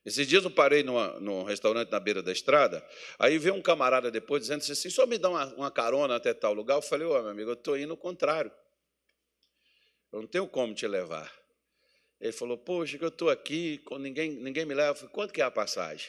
[0.05, 2.87] Esses dias eu parei numa, num restaurante na beira da estrada,
[3.19, 6.55] aí veio um camarada depois dizendo assim, só me dá uma, uma carona até tal
[6.55, 6.77] lugar.
[6.77, 8.51] Eu falei, ô meu amigo, eu estou indo ao contrário.
[10.13, 11.33] Eu não tenho como te levar.
[12.21, 14.91] Ele falou, poxa, que eu estou aqui, ninguém, ninguém me leva.
[14.91, 16.09] Eu falei, quanto que é a passagem?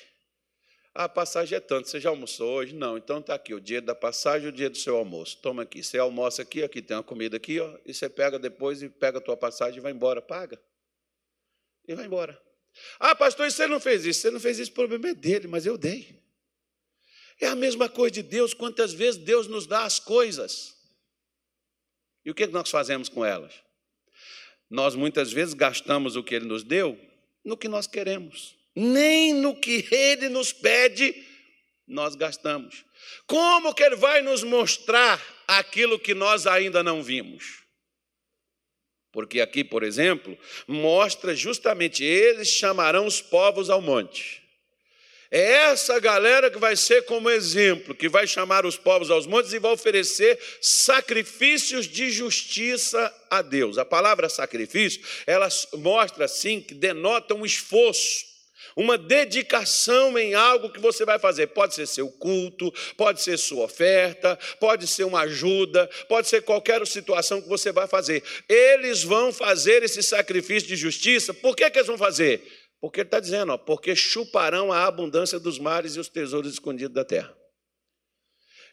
[0.93, 2.75] Ah, a passagem é tanto, você já almoçou hoje?
[2.75, 5.37] Não, então está aqui, o dia da passagem o dia do seu almoço.
[5.41, 8.81] Toma aqui, você almoça aqui, aqui tem uma comida aqui, ó, e você pega depois
[8.81, 10.61] e pega a tua passagem e vai embora, paga.
[11.87, 12.41] E vai embora.
[12.99, 14.21] Ah, pastor, você não fez isso.
[14.21, 16.21] Você não fez isso, o problema é dele, mas eu dei.
[17.39, 20.75] É a mesma coisa de Deus, quantas vezes Deus nos dá as coisas.
[22.23, 23.53] E o que nós fazemos com elas?
[24.71, 26.97] Nós muitas vezes gastamos o que Ele nos deu
[27.43, 31.13] no que nós queremos, nem no que Ele nos pede,
[31.86, 32.86] nós gastamos.
[33.27, 37.63] Como que Ele vai nos mostrar aquilo que nós ainda não vimos?
[39.12, 44.40] Porque aqui, por exemplo, mostra justamente eles chamarão os povos ao monte.
[45.34, 49.54] É essa galera que vai ser como exemplo, que vai chamar os povos aos montes
[49.54, 53.78] e vai oferecer sacrifícios de justiça a Deus.
[53.78, 58.26] A palavra sacrifício, ela mostra assim que denota um esforço,
[58.76, 61.48] uma dedicação em algo que você vai fazer.
[61.48, 66.86] Pode ser seu culto, pode ser sua oferta, pode ser uma ajuda, pode ser qualquer
[66.86, 68.22] situação que você vai fazer.
[68.50, 71.34] Eles vão fazer esse sacrifício de justiça.
[71.34, 72.61] Por que, que eles vão fazer?
[72.82, 76.96] Porque ele está dizendo, ó, porque chuparão a abundância dos mares e os tesouros escondidos
[76.96, 77.38] da terra.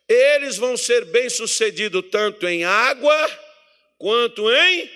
[0.09, 3.15] Eles vão ser bem-sucedidos tanto em água
[3.99, 4.91] quanto em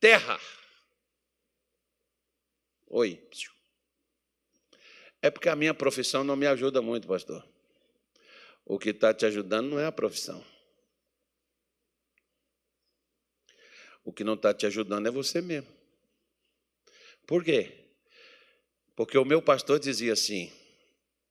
[0.00, 0.40] terra.
[2.88, 3.24] Oi.
[5.22, 7.48] É porque a minha profissão não me ajuda muito, pastor.
[8.64, 10.44] O que está te ajudando não é a profissão.
[14.02, 15.72] O que não está te ajudando é você mesmo.
[17.26, 17.83] Por quê?
[18.96, 20.52] Porque o meu pastor dizia assim: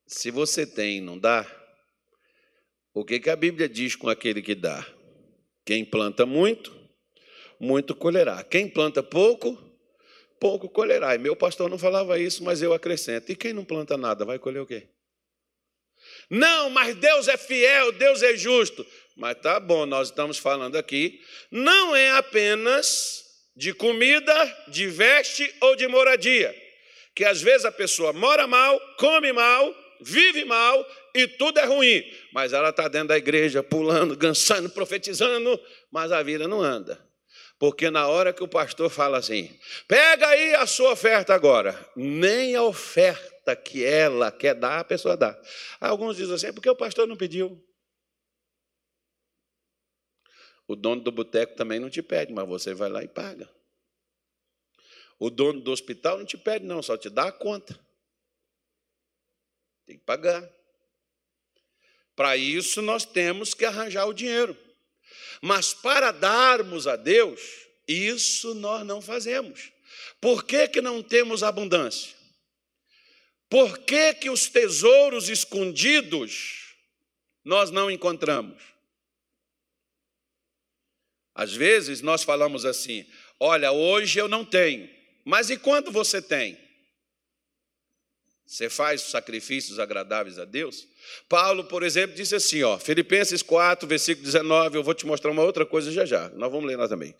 [0.06, 1.46] se você tem e não dá,
[2.92, 4.86] o que, que a Bíblia diz com aquele que dá?
[5.64, 6.76] Quem planta muito,
[7.58, 8.44] muito colherá.
[8.44, 9.58] Quem planta pouco,
[10.38, 11.14] pouco colherá.
[11.14, 13.32] E meu pastor não falava isso, mas eu acrescento.
[13.32, 14.88] E quem não planta nada, vai colher o quê?
[16.28, 18.86] Não, mas Deus é fiel, Deus é justo.
[19.16, 23.24] Mas tá bom, nós estamos falando aqui, não é apenas
[23.56, 26.63] de comida, de veste ou de moradia.
[27.14, 30.84] Que às vezes a pessoa mora mal, come mal, vive mal
[31.14, 32.02] e tudo é ruim.
[32.32, 35.60] Mas ela está dentro da igreja, pulando, dançando, profetizando,
[35.90, 37.00] mas a vida não anda.
[37.58, 39.56] Porque na hora que o pastor fala assim,
[39.86, 45.16] pega aí a sua oferta agora, nem a oferta que ela quer dar, a pessoa
[45.16, 45.40] dá.
[45.80, 47.62] Alguns dizem assim, é porque o pastor não pediu.
[50.66, 53.48] O dono do boteco também não te pede, mas você vai lá e paga.
[55.18, 57.78] O dono do hospital não te pede, não, só te dá a conta.
[59.86, 60.48] Tem que pagar.
[62.16, 64.56] Para isso, nós temos que arranjar o dinheiro.
[65.40, 67.40] Mas para darmos a Deus,
[67.86, 69.72] isso nós não fazemos.
[70.20, 72.14] Por que, que não temos abundância?
[73.48, 76.74] Por que, que os tesouros escondidos
[77.44, 78.62] nós não encontramos?
[81.34, 83.06] Às vezes nós falamos assim:
[83.38, 84.88] olha, hoje eu não tenho,
[85.24, 86.58] mas e quando você tem?
[88.46, 90.86] Você faz sacrifícios agradáveis a Deus?
[91.28, 95.42] Paulo, por exemplo, disse assim, ó, Filipenses 4, versículo 19, eu vou te mostrar uma
[95.42, 96.28] outra coisa já já.
[96.30, 97.14] Nós vamos ler lá também.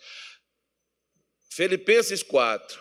[1.51, 2.79] Filipenses 4.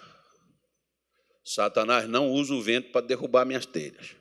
[1.43, 4.15] Satanás não usa o vento para derrubar minhas telhas.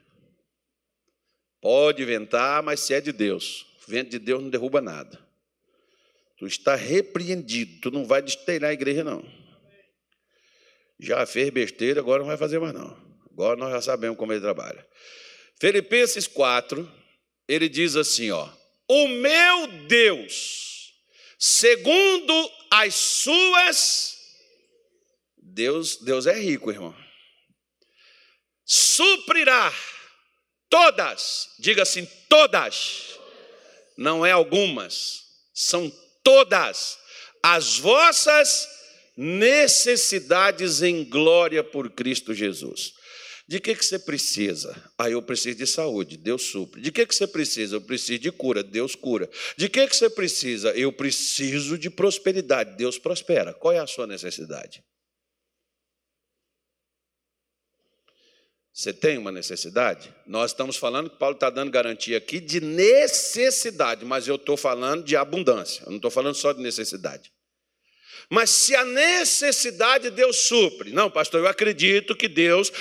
[1.61, 3.66] Pode ventar, mas se é de Deus.
[3.86, 5.18] O vento de Deus não derruba nada.
[6.38, 9.41] Tu está repreendido, tu não vai destelhar a igreja, não.
[11.03, 12.96] Já fez besteira, agora não vai fazer mais, não.
[13.28, 14.86] Agora nós já sabemos como ele trabalha.
[15.61, 16.88] Filipenses 4,
[17.48, 18.48] ele diz assim, ó:
[18.88, 20.94] "O meu Deus,
[21.36, 24.16] segundo as suas
[25.36, 26.94] Deus, Deus é rico, irmão.
[28.64, 29.74] Suprirá
[30.70, 33.18] todas, diga assim, todas.
[33.98, 35.92] Não é algumas, são
[36.22, 36.96] todas
[37.42, 38.68] as vossas
[39.16, 42.92] necessidades em glória por Cristo Jesus.
[43.48, 44.90] De que, que você precisa?
[44.96, 46.80] Ah, eu preciso de saúde, Deus supre.
[46.80, 47.76] De que, que você precisa?
[47.76, 49.28] Eu preciso de cura, Deus cura.
[49.56, 50.70] De que, que você precisa?
[50.70, 53.52] Eu preciso de prosperidade, Deus prospera.
[53.52, 54.82] Qual é a sua necessidade?
[58.72, 60.14] Você tem uma necessidade?
[60.26, 65.04] Nós estamos falando que Paulo está dando garantia aqui de necessidade, mas eu estou falando
[65.04, 67.30] de abundância, eu não estou falando só de necessidade.
[68.33, 72.72] Mas se a necessidade Deus supre, não, pastor, eu acredito que Deus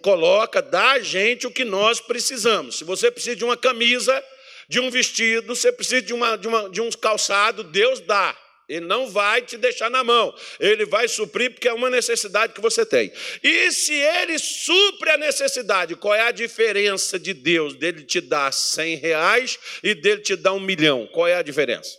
[0.00, 2.78] coloca, dá a gente o que nós precisamos.
[2.78, 4.24] Se você precisa de uma camisa,
[4.68, 8.38] de um vestido, você precisa de, uma, de, uma, de um calçado, Deus dá.
[8.68, 10.32] Ele não vai te deixar na mão.
[10.60, 13.12] Ele vai suprir porque é uma necessidade que você tem.
[13.42, 18.52] E se ele supre a necessidade, qual é a diferença de Deus dele te dar
[18.52, 21.08] 100 reais e dele te dar um milhão?
[21.08, 21.98] Qual é a diferença?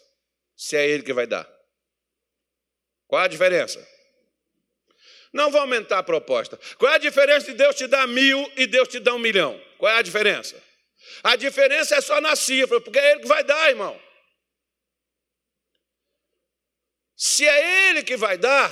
[0.55, 1.58] Se é ele que vai dar.
[3.09, 3.85] Qual a diferença?
[5.33, 6.59] Não vai aumentar a proposta.
[6.77, 9.59] Qual é a diferença de Deus te dar mil e Deus te dar um milhão?
[9.79, 10.55] Qual é a diferença?
[11.23, 13.99] A diferença é só na cifra, porque é ele que vai dar, irmão.
[17.17, 18.71] Se é Ele que vai dar,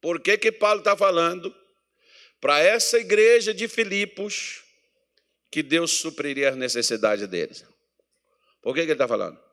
[0.00, 1.52] por que, que Paulo está falando
[2.40, 4.62] para essa igreja de Filipos
[5.50, 7.64] que Deus supriria as necessidades deles?
[8.62, 9.43] Por que, que ele está falando?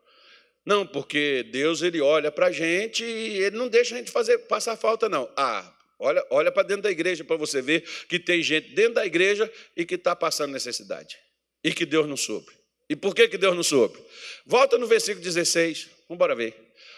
[0.66, 4.38] Não, porque Deus ele olha para a gente e ele não deixa a gente fazer,
[4.40, 5.32] passar falta, não.
[5.36, 9.06] Ah, olha, olha para dentro da igreja para você ver que tem gente dentro da
[9.06, 11.18] igreja e que está passando necessidade.
[11.64, 12.56] E que Deus não supre.
[12.90, 14.04] E por que, que Deus não supre?
[14.46, 16.56] Volta no versículo 16, vamos embora ver.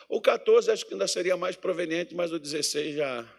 [0.09, 3.33] O 14 acho que ainda seria mais proveniente, mas o 16 já,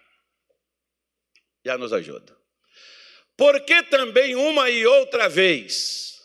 [1.64, 2.36] já nos ajuda.
[3.36, 6.20] Porque também uma e outra vez,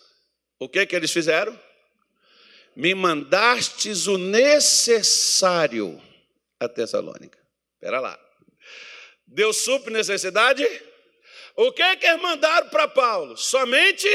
[0.59, 1.59] o que que eles fizeram?
[2.79, 6.01] Me mandastes o necessário
[6.57, 7.37] a Tessalônica.
[7.73, 8.17] Espera lá.
[9.27, 10.65] Deus supre necessidade?
[11.57, 13.35] O que que eles mandaram para Paulo?
[13.35, 14.07] Somente?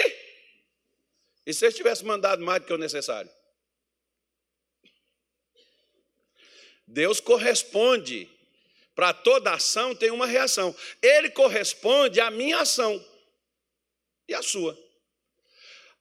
[1.45, 3.31] E se eles tivessem mandado mais do que o necessário?
[6.87, 8.31] Deus corresponde.
[8.95, 10.75] Para toda ação tem uma reação.
[11.03, 13.05] Ele corresponde à minha ação
[14.27, 14.75] e à sua.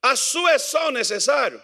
[0.02, 1.62] A sua é só o necessário?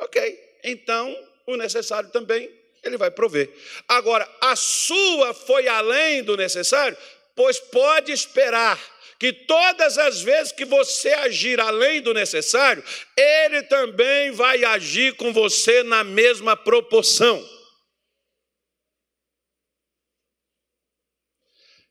[0.00, 0.58] Ok.
[0.64, 2.50] Então, o necessário também
[2.82, 3.50] ele vai prover.
[3.86, 6.96] Agora, a sua foi além do necessário,
[7.36, 8.78] pois pode esperar
[9.18, 12.82] que todas as vezes que você agir além do necessário,
[13.14, 17.46] Ele também vai agir com você na mesma proporção.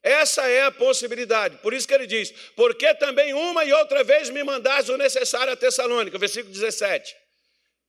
[0.02, 1.58] Essa é a possibilidade.
[1.58, 5.54] Por isso que ele diz: Porque também uma e outra vez me mandaste o necessário
[5.54, 7.16] a Tessalônica, versículo 17.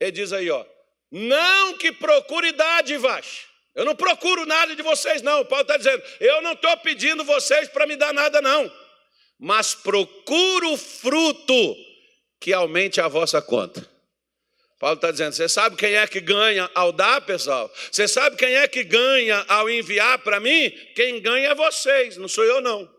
[0.00, 0.64] Ele diz aí, ó:
[1.10, 3.50] Não que procure dádivas.
[3.74, 5.44] Eu não procuro nada de vocês, não.
[5.44, 8.72] Paulo está dizendo: Eu não estou pedindo vocês para me dar nada, não.
[9.38, 11.76] Mas procuro fruto
[12.40, 13.88] que aumente a vossa conta.
[14.78, 17.70] Paulo está dizendo: você sabe quem é que ganha ao dar, pessoal?
[17.92, 20.70] Você sabe quem é que ganha ao enviar para mim?
[20.96, 22.90] Quem ganha é vocês, não sou eu, não.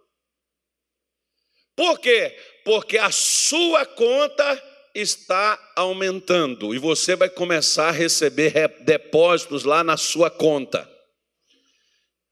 [1.75, 2.37] Por quê?
[2.63, 9.97] Porque a sua conta está aumentando e você vai começar a receber depósitos lá na
[9.97, 10.89] sua conta.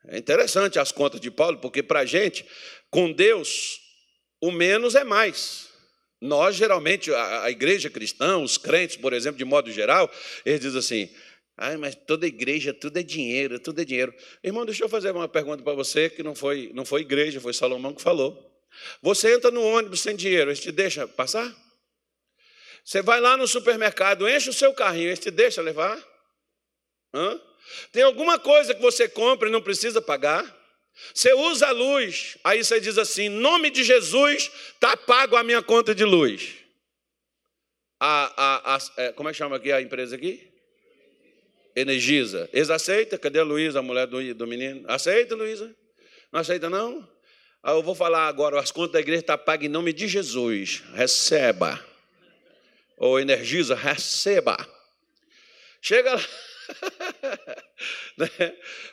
[0.08, 2.46] É interessante as contas de Paulo, porque para a gente,
[2.90, 3.80] com Deus,
[4.42, 5.70] o menos é mais.
[6.22, 10.12] Nós, geralmente, a, a, igreja cristã, os crentes, por exemplo, de modo geral,
[10.46, 11.10] eles dizem assim:
[11.56, 14.14] ah, mas toda igreja, tudo é dinheiro, tudo é dinheiro.
[14.44, 17.54] Irmão, deixa eu fazer uma pergunta para você, que não foi, não foi igreja, foi
[17.54, 18.50] Salomão que falou.
[19.02, 21.56] Você entra no ônibus sem dinheiro, eles te deixa passar?
[22.90, 25.96] Você vai lá no supermercado, enche o seu carrinho, eles te deixa levar?
[27.14, 27.40] Hã?
[27.92, 30.44] Tem alguma coisa que você compra e não precisa pagar?
[31.14, 35.44] Você usa a luz, aí você diz assim: em nome de Jesus, está pago a
[35.44, 36.56] minha conta de luz.
[38.00, 40.52] A, a, a, é, como é que chama aqui a empresa aqui?
[41.76, 42.50] Energisa.
[42.52, 43.20] Eles aceitam?
[43.20, 44.84] Cadê a Luísa, a mulher do, do menino?
[44.88, 45.76] Aceita, Luísa?
[46.32, 47.08] Não aceita, não?
[47.62, 50.08] Ah, eu vou falar agora, as contas da igreja estão tá pagas em nome de
[50.08, 50.82] Jesus.
[50.96, 51.88] Receba.
[53.00, 54.58] Ou Energisa, receba.
[55.82, 56.22] Chega lá.
[58.18, 58.30] Né?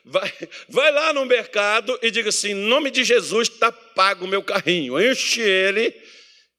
[0.04, 0.32] vai,
[0.68, 4.42] vai lá no mercado e diga assim: em nome de Jesus está pago o meu
[4.42, 5.00] carrinho.
[5.00, 5.92] Enche ele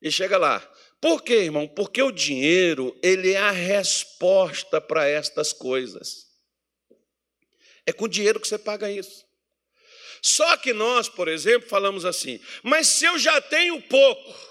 [0.02, 0.60] e chega lá.
[1.00, 1.68] Por quê, irmão?
[1.68, 6.28] Porque o dinheiro, ele é a resposta para estas coisas.
[7.86, 9.26] É com dinheiro que você paga isso.
[10.22, 14.47] Só que nós, por exemplo, falamos assim: mas se eu já tenho pouco,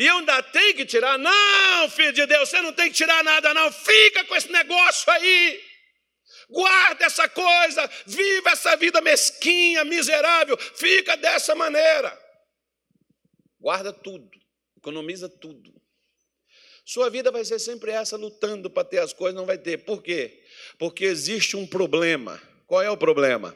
[0.00, 1.18] e eu ainda tenho que tirar?
[1.18, 3.70] Não, filho de Deus, você não tem que tirar nada, não.
[3.70, 5.62] Fica com esse negócio aí.
[6.48, 12.18] Guarda essa coisa, viva essa vida mesquinha, miserável, fica dessa maneira.
[13.60, 14.30] Guarda tudo,
[14.78, 15.70] economiza tudo.
[16.82, 19.84] Sua vida vai ser sempre essa, lutando para ter as coisas, não vai ter.
[19.84, 20.42] Por quê?
[20.78, 22.40] Porque existe um problema.
[22.66, 23.54] Qual é o problema?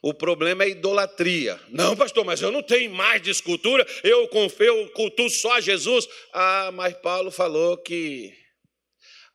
[0.00, 1.60] O problema é idolatria.
[1.68, 6.08] Não, pastor, mas eu não tenho mais de escultura, eu confio, cultuo só a Jesus.
[6.32, 8.36] Ah, mas Paulo falou que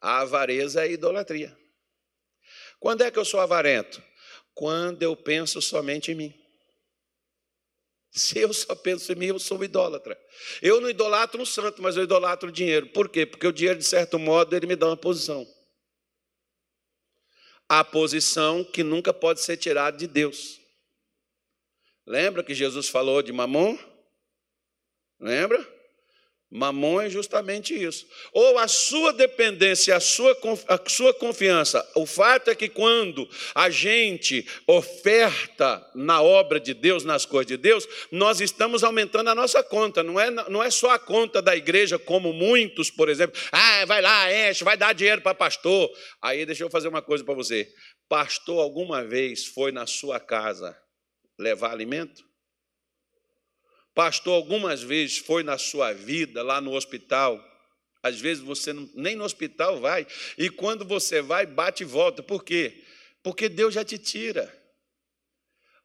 [0.02, 1.58] a avareza é idolatria.
[2.80, 4.02] Quando é que eu sou avarento?
[4.54, 6.34] Quando eu penso somente em mim.
[8.12, 10.20] Se eu só penso em mim, eu sou idólatra.
[10.62, 12.88] Eu não idolatro um santo, mas eu idolatro o dinheiro.
[12.88, 13.26] Por quê?
[13.26, 15.46] Porque o dinheiro, de certo modo, ele me dá uma posição
[17.70, 20.60] a posição que nunca pode ser tirada de Deus.
[22.06, 23.78] Lembra que Jesus falou de mamon?
[25.20, 25.77] Lembra?
[26.50, 28.08] Mamon é justamente isso.
[28.32, 30.36] Ou a sua dependência, a sua,
[30.70, 31.86] a sua confiança.
[31.94, 37.58] O fato é que quando a gente oferta na obra de Deus, nas coisas de
[37.58, 40.02] Deus, nós estamos aumentando a nossa conta.
[40.02, 43.40] Não é, não é só a conta da igreja, como muitos, por exemplo.
[43.52, 45.92] Ah, vai lá, enche, vai dar dinheiro para pastor.
[46.22, 47.68] Aí deixa eu fazer uma coisa para você.
[48.08, 50.78] Pastor alguma vez foi na sua casa
[51.38, 52.26] levar alimento?
[53.98, 57.44] Pastor, algumas vezes foi na sua vida, lá no hospital.
[58.04, 60.06] Às vezes você nem no hospital vai.
[60.38, 62.22] E quando você vai, bate e volta.
[62.22, 62.84] Por quê?
[63.24, 64.56] Porque Deus já te tira.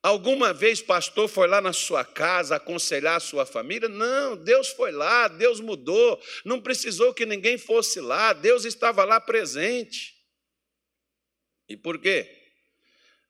[0.02, 3.88] Alguma vez, pastor, foi lá na sua casa aconselhar a sua família?
[3.88, 6.22] Não, Deus foi lá, Deus mudou.
[6.44, 10.14] Não precisou que ninguém fosse lá, Deus estava lá presente.
[11.66, 12.41] E por quê?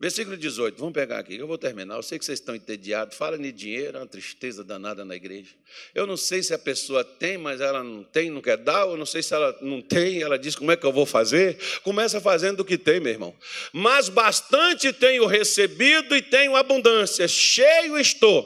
[0.03, 1.95] Versículo 18, vamos pegar aqui, eu vou terminar.
[1.95, 3.17] Eu sei que vocês estão entediados.
[3.17, 5.55] Fala de dinheiro, é uma tristeza danada na igreja.
[5.95, 8.81] Eu não sei se a pessoa tem, mas ela não tem, não quer dar.
[8.81, 11.57] Eu não sei se ela não tem, ela diz como é que eu vou fazer.
[11.85, 13.33] Começa fazendo o que tem, meu irmão.
[13.73, 18.45] Mas bastante tenho recebido e tenho abundância, cheio estou.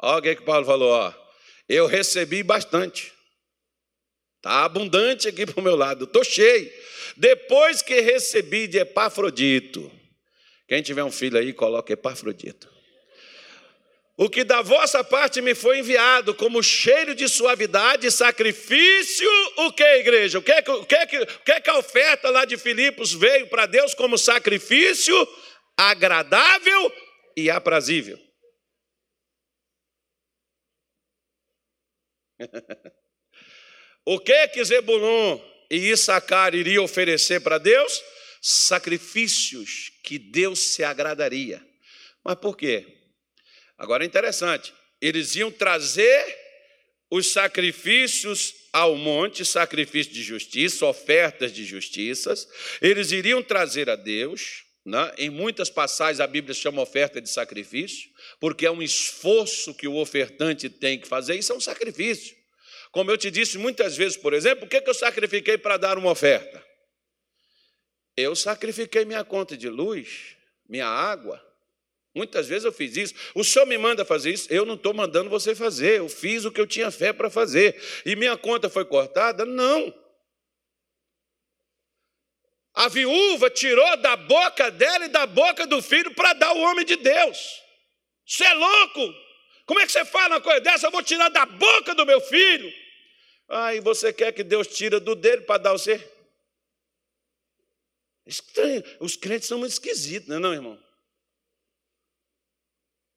[0.00, 1.12] Olha o que, é que Paulo falou, ó.
[1.68, 3.12] Eu recebi bastante.
[4.38, 6.72] Está abundante aqui para o meu lado, estou cheio.
[7.18, 9.92] Depois que recebi de Epafrodito,
[10.68, 12.72] quem tiver um filho aí, coloca Epafrodito.
[14.16, 19.82] O que da vossa parte me foi enviado como cheiro de suavidade, sacrifício, o que,
[19.82, 20.38] igreja?
[20.38, 23.94] O que, o que, o que, que a oferta lá de Filipos veio para Deus
[23.94, 25.16] como sacrifício
[25.76, 26.92] agradável
[27.36, 28.18] e aprazível?
[34.04, 35.40] o que que Zebulon
[35.70, 38.02] e Issacar iriam oferecer para Deus?
[38.44, 41.64] Sacrifícios que Deus se agradaria.
[42.24, 42.84] Mas por quê?
[43.78, 46.42] Agora é interessante, eles iam trazer
[47.10, 52.48] os sacrifícios ao monte, sacrifício de justiça, ofertas de justiças,
[52.80, 55.12] eles iriam trazer a Deus, né?
[55.18, 58.08] em muitas passagens a Bíblia chama oferta de sacrifício,
[58.40, 62.34] porque é um esforço que o ofertante tem que fazer, isso é um sacrifício.
[62.90, 65.98] Como eu te disse muitas vezes, por exemplo, o que, que eu sacrifiquei para dar
[65.98, 66.71] uma oferta?
[68.16, 70.36] Eu sacrifiquei minha conta de luz,
[70.68, 71.42] minha água,
[72.14, 73.14] Muitas vezes eu fiz isso.
[73.34, 75.98] O senhor me manda fazer isso, eu não estou mandando você fazer.
[75.98, 77.80] Eu fiz o que eu tinha fé para fazer.
[78.04, 79.46] E minha conta foi cortada?
[79.46, 79.94] Não.
[82.74, 86.84] A viúva tirou da boca dela e da boca do filho para dar ao homem
[86.84, 87.38] de Deus.
[88.26, 89.14] Você é louco?
[89.66, 90.86] Como é que você fala uma coisa dessa?
[90.86, 92.72] Eu vou tirar da boca do meu filho.
[93.48, 96.11] Ah, e você quer que Deus tira do dele para dar ao você?
[98.26, 98.82] Estranho.
[99.00, 100.82] Os crentes são muito esquisitos, não é, não, irmão?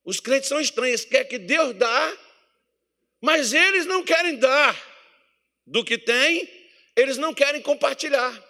[0.03, 2.18] Os crentes são estranhos, quer que Deus dá,
[3.20, 4.76] mas eles não querem dar
[5.66, 6.47] do que tem,
[6.95, 8.43] eles não querem compartilhar.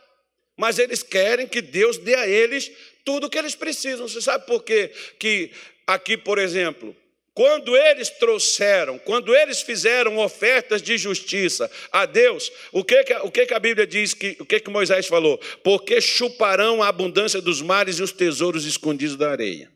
[0.58, 2.72] Mas eles querem que Deus dê a eles
[3.04, 4.08] tudo o que eles precisam.
[4.08, 4.90] Você sabe por quê?
[5.20, 5.52] Que
[5.86, 6.96] aqui, por exemplo,
[7.36, 13.54] quando eles trouxeram, quando eles fizeram ofertas de justiça a Deus, o que, o que
[13.54, 15.38] a Bíblia diz, que, o que, que Moisés falou?
[15.62, 19.70] Porque chuparão a abundância dos mares e os tesouros escondidos da areia.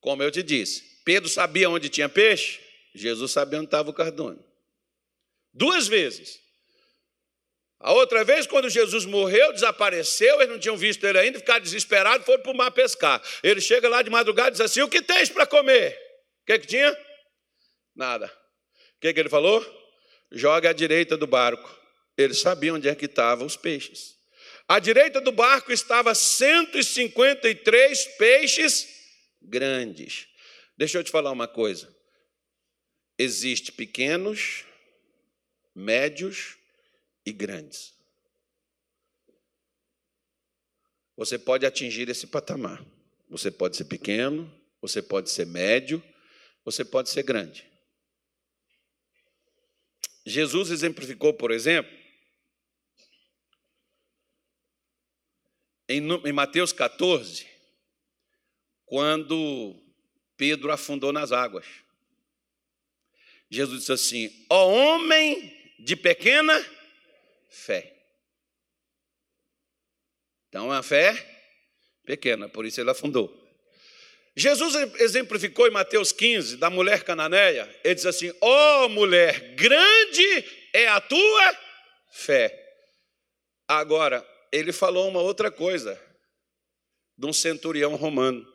[0.00, 2.60] Como eu te disse, Pedro sabia onde tinha peixe,
[2.94, 4.38] Jesus sabia onde estava o cardume.
[5.52, 6.40] Duas vezes.
[7.82, 12.24] A outra vez, quando Jesus morreu, desapareceu, eles não tinham visto ele ainda, ficaram desesperados,
[12.24, 13.20] foram para o mar pescar.
[13.42, 15.98] Ele chega lá de madrugada e diz assim: O que tens para comer?
[16.42, 16.96] O que, que tinha?
[17.94, 18.26] Nada.
[18.26, 19.60] O que, que ele falou?
[20.30, 21.76] Joga à direita do barco.
[22.16, 24.14] Eles sabiam onde é que estavam os peixes.
[24.68, 28.86] À direita do barco estava 153 peixes
[29.42, 30.28] grandes.
[30.78, 31.92] Deixa eu te falar uma coisa.
[33.18, 34.64] Existem pequenos,
[35.74, 36.61] médios
[37.24, 37.94] e grandes.
[41.16, 42.84] Você pode atingir esse patamar.
[43.28, 46.02] Você pode ser pequeno, você pode ser médio,
[46.64, 47.70] você pode ser grande.
[50.24, 51.92] Jesus exemplificou, por exemplo,
[55.88, 57.46] em Mateus 14,
[58.86, 59.76] quando
[60.36, 61.66] Pedro afundou nas águas.
[63.50, 66.54] Jesus disse assim: Ó homem de pequena
[67.52, 67.94] fé.
[70.48, 71.14] Então a fé
[72.04, 73.40] pequena, por isso ele afundou.
[74.34, 77.68] Jesus exemplificou em Mateus 15 da mulher cananeia.
[77.84, 81.58] Ele diz assim: Ó oh, mulher, grande é a tua
[82.10, 82.58] fé.
[83.68, 86.00] Agora, ele falou uma outra coisa
[87.16, 88.46] de um centurião romano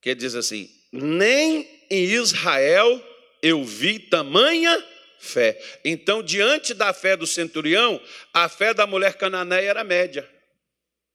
[0.00, 3.02] que diz assim: nem em Israel
[3.42, 5.60] eu vi tamanha fé.
[5.84, 8.00] Então, diante da fé do centurião,
[8.32, 10.28] a fé da mulher cananeia era média,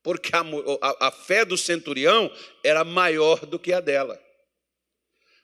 [0.04, 0.42] porque a,
[0.82, 2.32] a, a fé do centurião
[2.64, 4.20] era maior do que a dela.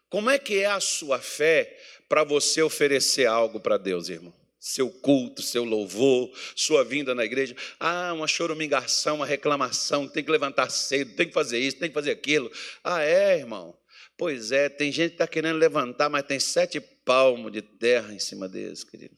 [0.10, 1.78] Como é que é a sua fé
[2.08, 4.34] para você oferecer algo para Deus, irmão?
[4.68, 7.56] seu culto, seu louvor, sua vinda na igreja.
[7.80, 11.94] Ah, uma choramingação, uma reclamação, tem que levantar cedo, tem que fazer isso, tem que
[11.94, 12.52] fazer aquilo.
[12.84, 13.78] Ah, é, irmão?
[14.18, 18.20] Pois é, tem gente que está querendo levantar, mas tem sete palmos de terra em
[18.20, 19.16] cima deles, querido.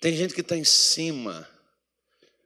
[0.00, 1.48] Tem gente que está em cima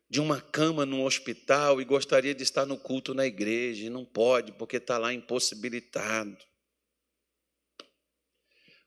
[0.09, 4.05] de uma cama num hospital e gostaria de estar no culto na igreja, e não
[4.05, 6.37] pode, porque está lá impossibilitado.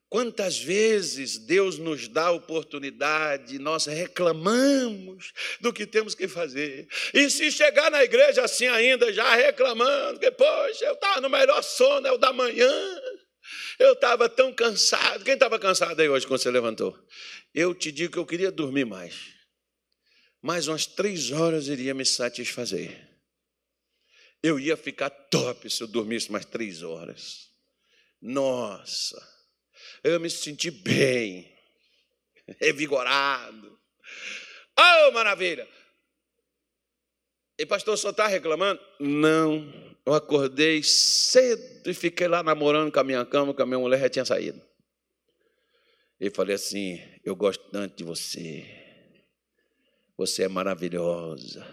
[0.09, 6.87] Quantas vezes Deus nos dá oportunidade, nós reclamamos do que temos que fazer.
[7.13, 11.61] E se chegar na igreja assim ainda, já reclamando, que, poxa, eu estava no melhor
[11.63, 13.01] sono, é o da manhã,
[13.79, 15.23] eu estava tão cansado.
[15.25, 16.97] Quem estava cansado aí hoje quando você levantou?
[17.53, 19.33] Eu te digo que eu queria dormir mais.
[20.41, 23.09] Mais umas três horas iria me satisfazer.
[24.41, 27.49] Eu ia ficar top se eu dormisse mais três horas.
[28.21, 29.34] Nossa!
[30.05, 31.51] Eu me senti bem,
[32.59, 33.79] revigorado.
[34.77, 35.67] Oh, maravilha!
[37.57, 38.79] E pastor, só está reclamando?
[38.99, 43.79] Não, eu acordei cedo e fiquei lá namorando com a minha cama, que a minha
[43.79, 44.61] mulher já tinha saído.
[46.19, 48.63] E falei assim: Eu gosto tanto de você.
[50.15, 51.65] Você é maravilhosa.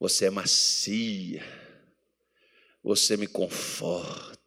[0.00, 1.44] Você é macia.
[2.82, 4.41] Você me conforta.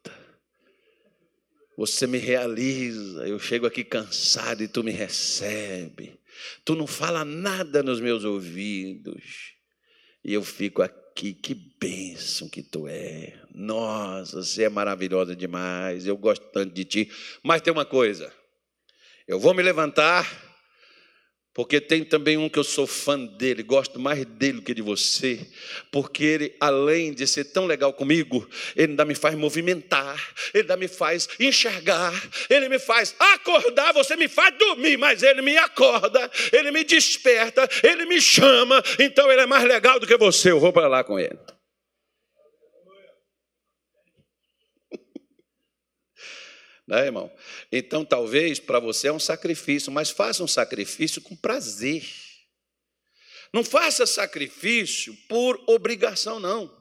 [1.76, 3.26] Você me realiza.
[3.28, 6.18] Eu chego aqui cansado e tu me recebe.
[6.64, 9.54] Tu não fala nada nos meus ouvidos.
[10.24, 13.34] E eu fico aqui, que bênção que tu é.
[13.54, 16.06] Nossa, você é maravilhosa demais.
[16.06, 17.10] Eu gosto tanto de ti.
[17.42, 18.32] Mas tem uma coisa.
[19.26, 20.45] Eu vou me levantar
[21.56, 25.40] porque tem também um que eu sou fã dele, gosto mais dele que de você,
[25.90, 28.46] porque ele, além de ser tão legal comigo,
[28.76, 32.12] ele ainda me faz movimentar, ele ainda me faz enxergar,
[32.50, 37.66] ele me faz acordar, você me faz dormir, mas ele me acorda, ele me desperta,
[37.82, 41.02] ele me chama, então ele é mais legal do que você, eu vou para lá
[41.02, 41.38] com ele.
[46.86, 47.34] Né, irmão?
[47.72, 52.04] Então, talvez para você é um sacrifício, mas faça um sacrifício com prazer.
[53.52, 56.72] Não faça sacrifício por obrigação, não.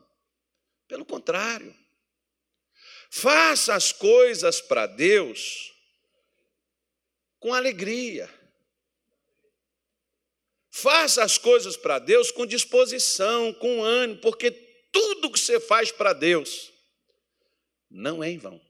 [0.88, 1.76] Pelo contrário.
[3.10, 5.74] Faça as coisas para Deus
[7.40, 8.30] com alegria.
[10.70, 14.52] Faça as coisas para Deus com disposição, com ânimo, porque
[14.92, 16.72] tudo que você faz para Deus
[17.90, 18.65] não é em vão.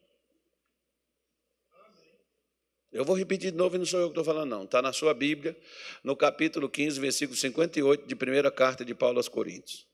[2.96, 4.64] Eu vou repetir de novo e não sou eu que estou falando, não.
[4.64, 5.54] Está na sua Bíblia,
[6.02, 9.86] no capítulo 15, versículo 58 de primeira carta de Paulo aos Coríntios.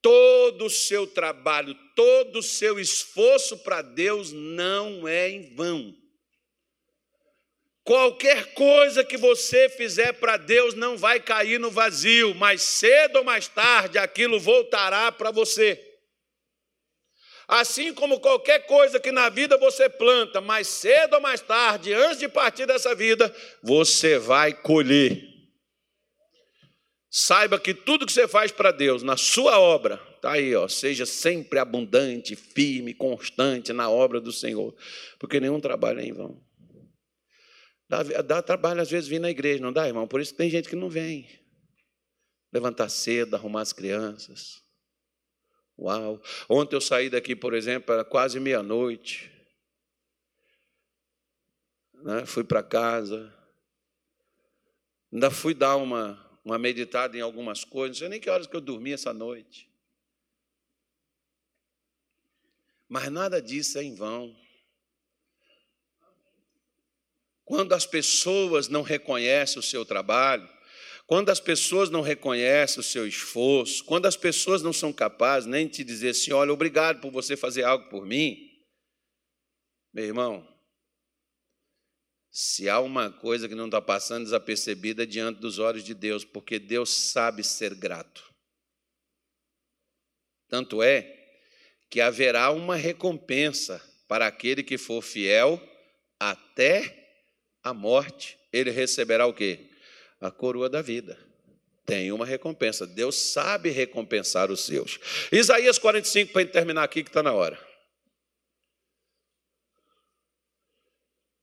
[0.00, 5.92] Todo o seu trabalho, todo o seu esforço para Deus não é em vão.
[7.82, 13.24] Qualquer coisa que você fizer para Deus não vai cair no vazio, mas cedo ou
[13.24, 15.87] mais tarde aquilo voltará para você.
[17.48, 22.18] Assim como qualquer coisa que na vida você planta, mais cedo ou mais tarde, antes
[22.18, 25.26] de partir dessa vida, você vai colher.
[27.10, 31.06] Saiba que tudo que você faz para Deus, na sua obra, tá aí, ó, seja
[31.06, 34.76] sempre abundante, firme, constante na obra do Senhor,
[35.18, 36.38] porque nenhum trabalho é em vão.
[37.88, 40.06] Dá, dá trabalho às vezes vir na igreja, não dá, irmão?
[40.06, 41.26] Por isso tem gente que não vem.
[42.52, 44.67] Levantar cedo, arrumar as crianças
[45.78, 46.20] Uau!
[46.48, 49.30] Ontem eu saí daqui, por exemplo, era quase meia-noite.
[51.94, 52.26] Né?
[52.26, 53.32] Fui para casa.
[55.12, 57.96] Ainda fui dar uma, uma meditada em algumas coisas.
[57.96, 59.68] Não sei nem que horas que eu dormi essa noite.
[62.88, 64.34] Mas nada disso é em vão.
[67.44, 70.48] Quando as pessoas não reconhecem o seu trabalho,
[71.08, 75.66] quando as pessoas não reconhecem o seu esforço, quando as pessoas não são capazes nem
[75.66, 78.36] de te dizer assim: olha, obrigado por você fazer algo por mim,
[79.90, 80.46] meu irmão,
[82.30, 86.58] se há uma coisa que não está passando desapercebida diante dos olhos de Deus, porque
[86.58, 88.30] Deus sabe ser grato.
[90.46, 91.40] Tanto é
[91.88, 95.58] que haverá uma recompensa para aquele que for fiel
[96.20, 97.10] até
[97.62, 98.38] a morte.
[98.52, 99.67] Ele receberá o quê?
[100.20, 101.18] A coroa da vida.
[101.84, 102.86] Tem uma recompensa.
[102.86, 104.98] Deus sabe recompensar os seus.
[105.32, 107.58] Isaías 45, para terminar aqui, que está na hora.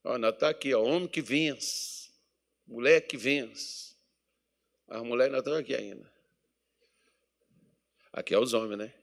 [0.03, 2.11] Olha, está aqui, ó, homem que vence,
[2.67, 3.95] mulher que vence.
[4.87, 6.13] As mulheres não estão aqui ainda.
[8.13, 8.93] Aqui é os homens, né?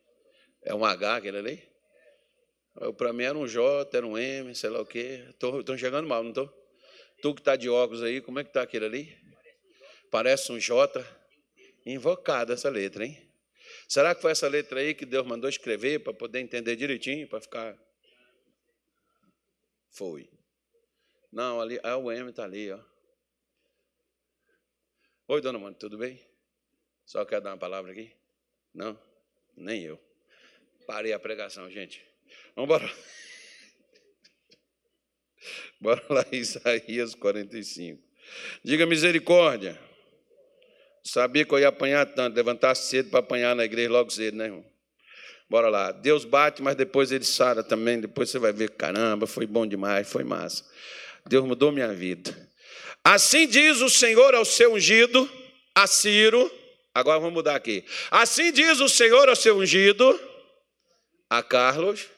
[0.62, 1.72] É um H aquele ali?
[2.96, 5.26] Para mim era um J, era um M, sei lá o quê.
[5.30, 6.48] Estou chegando mal, não estou?
[7.20, 9.21] Tu que está de óculos aí, como é que está aquele ali?
[10.12, 11.02] Parece um J.
[11.86, 13.18] Invocada essa letra, hein?
[13.88, 17.40] Será que foi essa letra aí que Deus mandou escrever para poder entender direitinho, para
[17.40, 17.78] ficar.
[19.90, 20.28] Foi.
[21.32, 22.78] Não, ali, ah, o M está ali, ó.
[25.28, 26.20] Oi, dona Mônica, tudo bem?
[27.06, 28.14] Só quer dar uma palavra aqui?
[28.74, 29.00] Não?
[29.56, 29.98] Nem eu.
[30.86, 32.04] Parei a pregação, gente.
[32.54, 32.94] Vamos embora.
[35.80, 38.02] Bora lá, Isaías 45.
[38.62, 39.91] Diga misericórdia.
[41.04, 44.44] Sabia que eu ia apanhar tanto, levantar cedo para apanhar na igreja logo cedo, né,
[44.44, 44.64] irmão?
[45.52, 45.92] Bora lá.
[45.92, 48.00] Deus bate, mas depois ele sara também.
[48.00, 50.64] Depois você vai ver, caramba, foi bom demais, foi massa.
[51.26, 52.50] Deus mudou minha vida.
[53.04, 55.28] Assim diz o Senhor ao seu ungido,
[55.74, 56.50] a Ciro.
[56.94, 57.84] Agora vamos mudar aqui.
[58.10, 60.18] Assim diz o Senhor ao seu ungido,
[61.28, 62.08] a Carlos.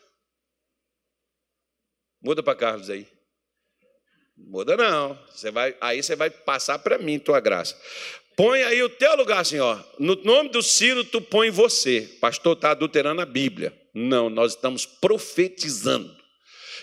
[2.22, 3.07] Muda para Carlos aí.
[4.37, 5.18] Muda não.
[5.30, 7.76] Você vai, aí você vai passar para mim tua graça.
[8.37, 9.78] Põe aí o teu lugar ó.
[9.99, 12.09] No nome do Ciro, tu põe você.
[12.20, 13.72] Pastor está adulterando a Bíblia.
[13.95, 16.14] Não, nós estamos profetizando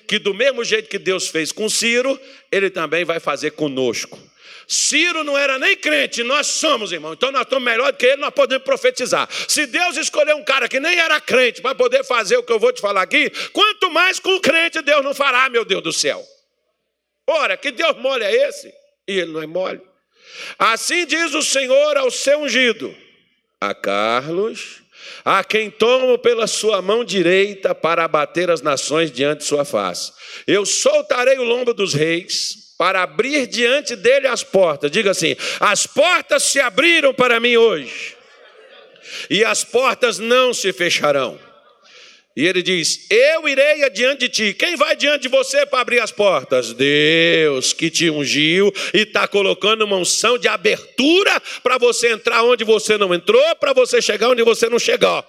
[0.07, 2.19] que do mesmo jeito que Deus fez com Ciro,
[2.51, 4.19] ele também vai fazer conosco.
[4.67, 7.13] Ciro não era nem crente, nós somos, irmão.
[7.13, 9.27] Então nós estamos melhor do que ele, nós podemos profetizar.
[9.47, 12.59] Se Deus escolher um cara que nem era crente para poder fazer o que eu
[12.59, 15.91] vou te falar aqui, quanto mais com o crente Deus não fará, meu Deus do
[15.91, 16.25] céu.
[17.27, 18.73] Ora, que Deus mole é esse?
[19.07, 19.81] E ele não é mole.
[20.57, 22.95] Assim diz o Senhor ao seu ungido,
[23.59, 24.81] a Carlos,
[25.23, 30.11] a quem tomo pela sua mão direita para abater as nações diante de sua face.
[30.47, 34.89] Eu soltarei o lombo dos reis para abrir diante dele as portas.
[34.89, 38.15] Diga assim: as portas se abriram para mim hoje,
[39.29, 41.39] e as portas não se fecharão.
[42.35, 44.53] E ele diz: Eu irei adiante de ti.
[44.53, 46.73] Quem vai diante de você para abrir as portas?
[46.73, 52.63] Deus que te ungiu e está colocando uma unção de abertura para você entrar onde
[52.63, 55.23] você não entrou, para você chegar onde você não chegou.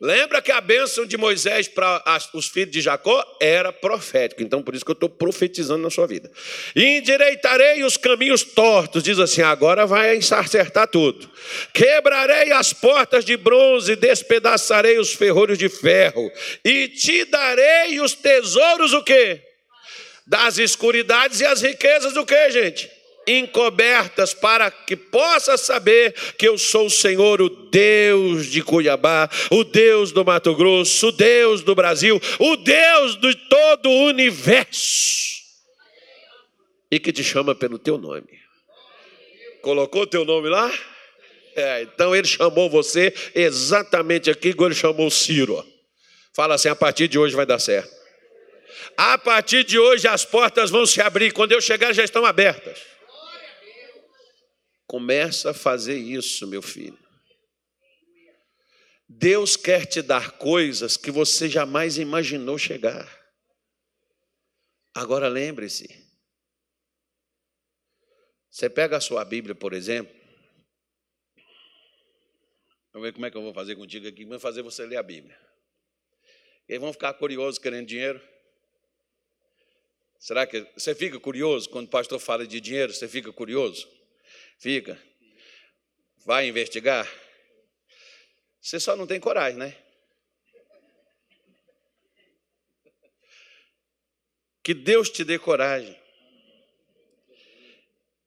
[0.00, 4.74] Lembra que a bênção de Moisés para os filhos de Jacó era profética, então por
[4.74, 6.30] isso que eu estou profetizando na sua vida.
[6.74, 11.30] Endireitarei os caminhos tortos, diz assim: agora vai acertar tudo.
[11.74, 16.32] Quebrarei as portas de bronze, despedaçarei os ferrolhos de ferro,
[16.64, 19.42] e te darei os tesouros, o quê?
[20.26, 22.99] Das escuridades e as riquezas do quê, gente?
[23.26, 29.64] Encobertas para que possa saber que eu sou o Senhor, o Deus de Cuiabá, o
[29.64, 35.40] Deus do Mato Grosso, o Deus do Brasil, o Deus de todo o universo.
[36.90, 38.40] E que te chama pelo teu nome.
[39.62, 40.72] Colocou teu nome lá?
[41.54, 45.64] É, então ele chamou você exatamente aqui igual ele chamou Ciro.
[46.34, 48.00] Fala assim: a partir de hoje vai dar certo.
[48.96, 51.32] A partir de hoje as portas vão se abrir.
[51.32, 52.89] Quando eu chegar, já estão abertas.
[54.90, 56.98] Começa a fazer isso, meu filho.
[59.08, 63.08] Deus quer te dar coisas que você jamais imaginou chegar.
[64.92, 65.86] Agora lembre-se.
[68.50, 70.12] Você pega a sua Bíblia, por exemplo.
[72.92, 74.24] Vamos ver como é que eu vou fazer contigo aqui.
[74.24, 75.40] Vou fazer você ler a Bíblia.
[76.68, 78.20] E aí vão ficar curiosos querendo dinheiro?
[80.18, 82.92] Será que você fica curioso quando o pastor fala de dinheiro?
[82.92, 83.99] Você fica curioso?
[84.60, 85.00] Fica.
[86.26, 87.10] Vai investigar?
[88.60, 89.74] Você só não tem coragem, né?
[94.62, 95.98] Que Deus te dê coragem.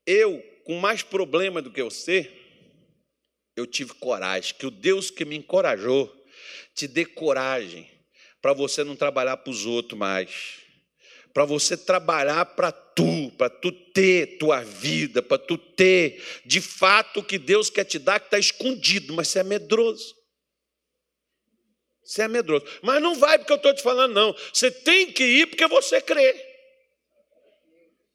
[0.08, 2.32] Eu, com mais problema do que você,
[3.56, 4.56] eu tive coragem.
[4.56, 6.12] Que o Deus que me encorajou
[6.74, 7.88] te dê coragem
[8.42, 10.63] para você não trabalhar para os outros mais
[11.34, 17.22] para você trabalhar para tu, para tu ter tua vida, para tu ter de fato
[17.22, 20.16] o que Deus quer te dar que está escondido, mas você é medroso.
[22.04, 22.66] Você é medroso.
[22.84, 24.36] Mas não vai porque eu estou te falando, não.
[24.54, 26.34] Você tem que ir porque você crê.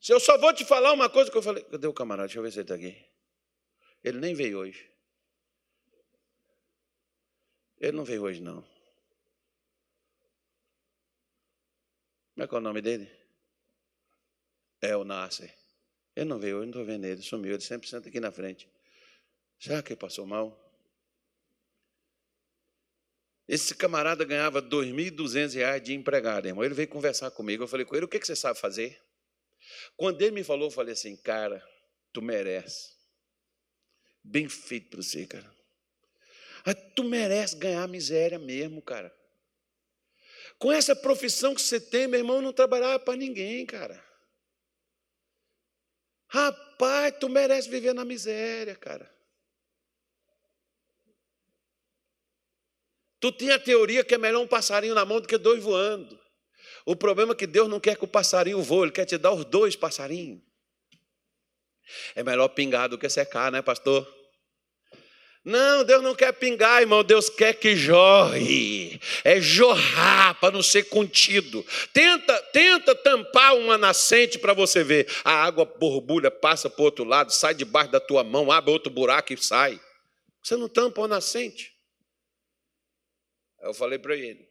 [0.01, 1.65] Se eu só vou te falar uma coisa que eu falei.
[1.65, 2.29] Cadê o camarada?
[2.29, 2.97] Deixa eu ver se ele está aqui.
[4.05, 4.89] Ele nem veio hoje.
[7.81, 8.65] Ele não veio hoje, não.
[12.39, 13.11] Como é que é o nome dele?
[14.81, 15.53] É o Nasser.
[16.15, 18.71] Ele não veio, eu não estou vendo ele, sumiu, ele sempre senta aqui na frente.
[19.59, 20.57] Será que ele passou mal?
[23.49, 26.63] Esse camarada ganhava R$ 2.200 de empregado, irmão.
[26.63, 27.65] Ele veio conversar comigo.
[27.65, 29.03] Eu falei com ele: o que você sabe fazer?
[29.97, 31.61] Quando ele me falou, eu falei assim: cara,
[32.13, 32.95] tu merece.
[34.23, 35.53] Bem feito para você, cara.
[36.95, 39.13] Tu merece ganhar miséria mesmo, cara.
[40.59, 44.05] Com essa profissão que você tem, meu irmão, não trabalhava para ninguém, cara.
[46.29, 49.09] Rapaz, tu merece viver na miséria, cara.
[53.21, 56.19] Tu tinha a teoria que é melhor um passarinho na mão do que dois voando.
[56.85, 59.33] O problema é que Deus não quer que o passarinho voe, Ele quer te dar
[59.33, 60.41] os dois passarinhos.
[62.15, 64.07] É melhor pingar do que secar, né, pastor?
[65.49, 69.01] Não, Deus não quer pingar, irmão, Deus quer que jorre.
[69.25, 71.65] É jorrar para não ser contido.
[71.91, 75.11] Tenta, tenta tampar uma nascente para você ver.
[75.25, 78.93] A água borbulha, passa para o outro lado, sai debaixo da tua mão, abre outro
[78.93, 79.81] buraco e sai.
[80.43, 81.75] Você não tampa uma nascente.
[83.63, 84.47] Eu falei para ele.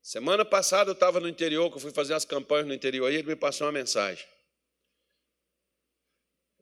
[0.00, 3.16] Semana passada eu estava no interior, que eu fui fazer as campanhas no interior, e
[3.16, 4.26] ele me passou uma mensagem.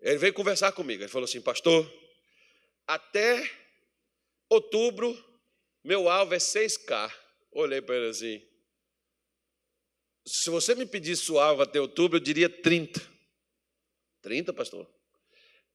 [0.00, 1.04] Ele veio conversar comigo.
[1.04, 1.88] Ele falou assim, pastor,
[2.86, 3.50] até
[4.48, 5.16] outubro,
[5.84, 7.12] meu alvo é 6K.
[7.52, 8.42] Olhei para ele assim.
[10.26, 13.00] Se você me pedisse o alvo até outubro, eu diria 30.
[14.22, 14.90] 30, pastor?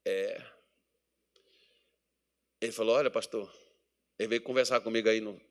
[0.05, 0.45] É.
[2.59, 3.51] Ele falou: Olha, pastor,
[4.20, 5.41] ele veio conversar comigo aí no,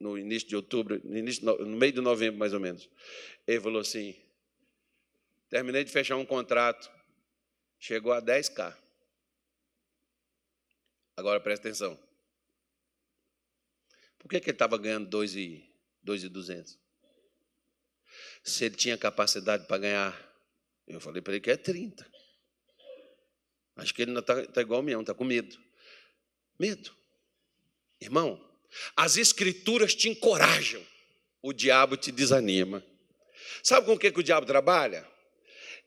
[0.00, 2.88] no início de outubro, no, início, no meio de novembro, mais ou menos.
[3.46, 4.14] Ele falou assim:
[5.48, 6.90] terminei de fechar um contrato,
[7.78, 8.76] chegou a 10K.
[11.20, 11.98] Agora presta atenção.
[14.18, 16.78] Por que, que ele estava ganhando 2,200?
[18.42, 20.34] Se ele tinha capacidade para ganhar,
[20.88, 22.10] eu falei para ele que é 30.
[23.76, 25.58] Acho que ele não está tá igual o meu, está com medo.
[26.58, 26.96] Medo.
[28.00, 28.42] Irmão,
[28.96, 30.82] as escrituras te encorajam,
[31.42, 32.82] o diabo te desanima.
[33.62, 35.06] Sabe com o que, que o diabo trabalha?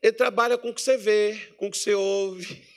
[0.00, 2.73] Ele trabalha com o que você vê, com o que você ouve.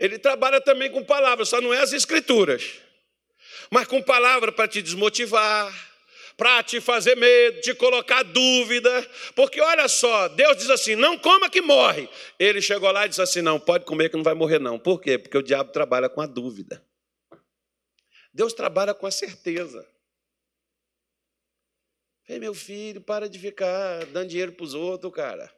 [0.00, 2.80] Ele trabalha também com palavras, só não é as escrituras,
[3.70, 5.70] mas com palavra para te desmotivar,
[6.38, 8.90] para te fazer medo, te colocar dúvida,
[9.36, 12.08] porque olha só, Deus diz assim: não coma que morre.
[12.38, 14.78] Ele chegou lá e disse assim: não, pode comer que não vai morrer, não.
[14.78, 15.18] Por quê?
[15.18, 16.82] Porque o diabo trabalha com a dúvida.
[18.32, 19.86] Deus trabalha com a certeza.
[22.26, 25.52] Ei, meu filho, para de ficar dando dinheiro para os outros, cara.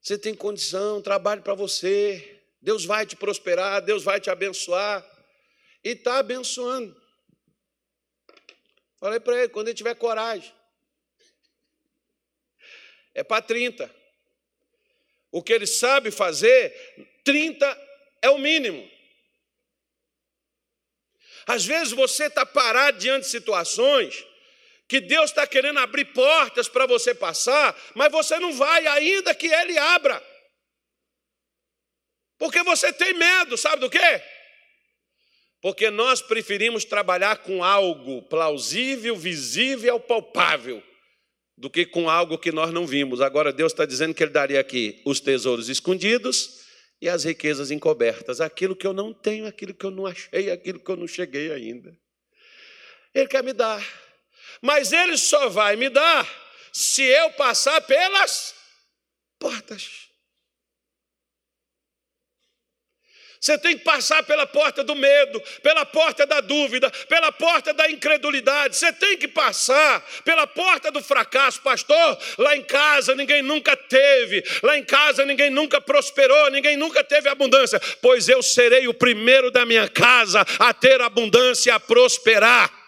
[0.00, 2.33] Você tem condição, trabalhe para você.
[2.64, 5.04] Deus vai te prosperar, Deus vai te abençoar.
[5.84, 6.98] E está abençoando.
[8.98, 10.50] Falei para ele, quando ele tiver coragem.
[13.12, 13.94] É para 30.
[15.30, 16.72] O que ele sabe fazer,
[17.22, 17.66] 30
[18.22, 18.90] é o mínimo.
[21.46, 24.24] Às vezes você está parado diante de situações
[24.88, 29.48] que Deus está querendo abrir portas para você passar, mas você não vai, ainda que
[29.48, 30.33] Ele abra.
[32.44, 34.22] Porque você tem medo, sabe do quê?
[35.62, 40.82] Porque nós preferimos trabalhar com algo plausível, visível, palpável,
[41.56, 43.22] do que com algo que nós não vimos.
[43.22, 46.66] Agora Deus está dizendo que Ele daria aqui os tesouros escondidos
[47.00, 50.80] e as riquezas encobertas, aquilo que eu não tenho, aquilo que eu não achei, aquilo
[50.80, 51.96] que eu não cheguei ainda.
[53.14, 53.82] Ele quer me dar,
[54.60, 56.28] mas Ele só vai me dar
[56.74, 58.54] se eu passar pelas
[59.38, 60.12] portas.
[63.44, 67.90] Você tem que passar pela porta do medo, pela porta da dúvida, pela porta da
[67.90, 68.74] incredulidade.
[68.74, 72.18] Você tem que passar pela porta do fracasso, pastor.
[72.38, 77.28] Lá em casa ninguém nunca teve, lá em casa ninguém nunca prosperou, ninguém nunca teve
[77.28, 77.78] abundância.
[78.00, 82.83] Pois eu serei o primeiro da minha casa a ter abundância e a prosperar.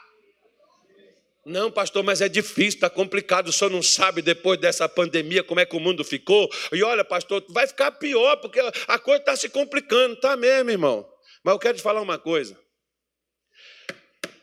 [1.49, 3.47] Não, pastor, mas é difícil, está complicado.
[3.47, 6.51] O senhor não sabe depois dessa pandemia como é que o mundo ficou.
[6.73, 10.15] E olha, pastor, vai ficar pior, porque a coisa está se complicando.
[10.15, 11.09] Está mesmo, irmão.
[11.45, 12.59] Mas eu quero te falar uma coisa.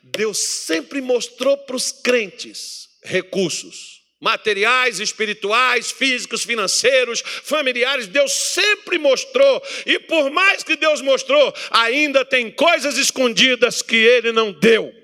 [0.02, 8.06] Deus sempre mostrou para os crentes recursos materiais, espirituais, físicos, financeiros, familiares.
[8.06, 9.62] Deus sempre mostrou.
[9.84, 15.03] E por mais que Deus mostrou, ainda tem coisas escondidas que Ele não deu.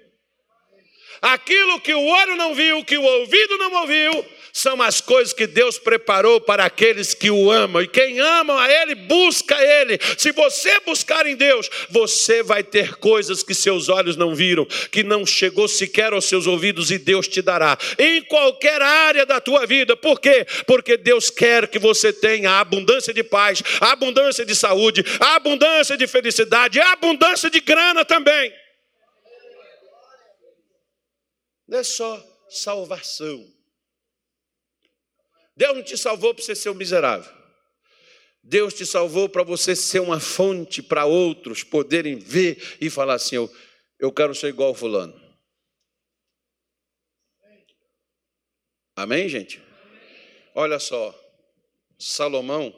[1.21, 5.47] Aquilo que o olho não viu, que o ouvido não ouviu, são as coisas que
[5.47, 7.83] Deus preparou para aqueles que o amam.
[7.83, 9.99] E quem ama a Ele, busca Ele.
[10.17, 15.03] Se você buscar em Deus, você vai ter coisas que seus olhos não viram, que
[15.03, 17.79] não chegou sequer aos seus ouvidos, e Deus te dará.
[17.99, 19.97] Em qualquer área da tua vida.
[19.97, 20.47] Por quê?
[20.67, 26.81] Porque Deus quer que você tenha abundância de paz, abundância de saúde, abundância de felicidade,
[26.81, 28.53] abundância de grana também.
[31.71, 33.49] Não é só salvação.
[35.57, 37.33] Deus não te salvou para você ser um miserável.
[38.43, 43.37] Deus te salvou para você ser uma fonte para outros poderem ver e falar assim:
[43.37, 43.57] eu,
[44.01, 45.15] eu quero ser igual fulano.
[48.97, 49.63] Amém, gente?
[50.57, 51.15] Olha só,
[51.97, 52.75] Salomão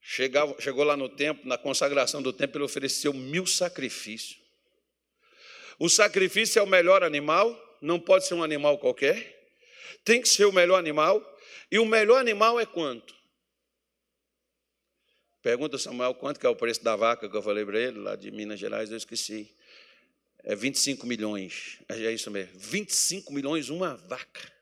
[0.00, 4.47] chegava, chegou lá no templo, na consagração do templo, ele ofereceu mil sacrifícios.
[5.78, 9.38] O sacrifício é o melhor animal, não pode ser um animal qualquer,
[10.04, 11.22] tem que ser o melhor animal,
[11.70, 13.14] e o melhor animal é quanto?
[15.42, 18.16] Pergunta Samuel quanto que é o preço da vaca que eu falei para ele, lá
[18.16, 19.54] de Minas Gerais, eu esqueci.
[20.42, 21.78] É 25 milhões.
[21.88, 22.58] É isso mesmo.
[22.58, 24.52] 25 milhões uma vaca.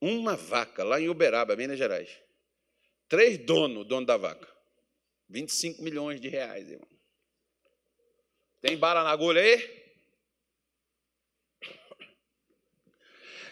[0.00, 2.10] Uma vaca, lá em Uberaba, Minas Gerais.
[3.08, 4.53] Três donos, dono da vaca.
[5.34, 6.86] 25 milhões de reais, irmão.
[8.60, 9.84] Tem bala na agulha aí?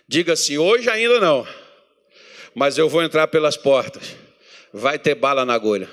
[0.07, 1.45] Diga assim: hoje ainda não,
[2.55, 4.15] mas eu vou entrar pelas portas.
[4.73, 5.91] Vai ter bala na agulha.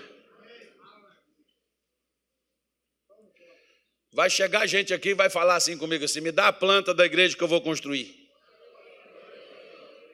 [4.11, 7.03] Vai chegar gente aqui e vai falar assim comigo assim: me dá a planta da
[7.03, 8.29] igreja que eu vou construir.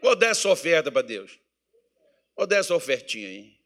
[0.02, 1.38] Vou dar essa oferta para Deus.
[2.34, 3.65] Vou dar essa ofertinha aí.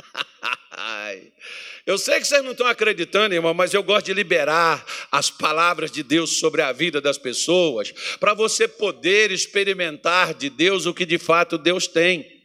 [1.86, 5.90] Eu sei que vocês não estão acreditando, irmão, mas eu gosto de liberar as palavras
[5.90, 7.90] de Deus sobre a vida das pessoas,
[8.20, 12.40] para você poder experimentar de Deus o que de fato Deus tem.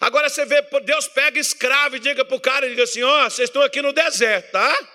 [0.00, 3.30] Agora você vê, Deus pega escravo e diga para o cara, diga assim, ó, oh,
[3.30, 4.88] vocês estão aqui no deserto, tá?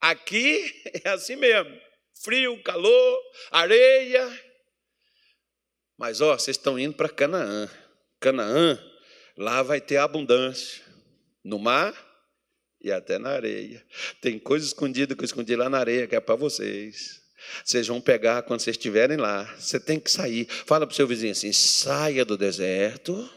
[0.00, 0.70] Aqui
[1.04, 1.74] é assim mesmo,
[2.22, 3.18] frio, calor,
[3.50, 4.28] areia.
[5.96, 7.68] Mas ó, vocês estão indo para Canaã.
[8.20, 8.78] Canaã,
[9.36, 10.89] lá vai ter abundância.
[11.44, 11.94] No mar
[12.80, 13.84] e até na areia.
[14.20, 17.20] Tem coisa escondida que eu escondi lá na areia, que é para vocês.
[17.64, 19.44] Vocês vão pegar quando vocês estiverem lá.
[19.58, 20.46] Você tem que sair.
[20.66, 23.28] Fala para o seu vizinho assim: saia do deserto.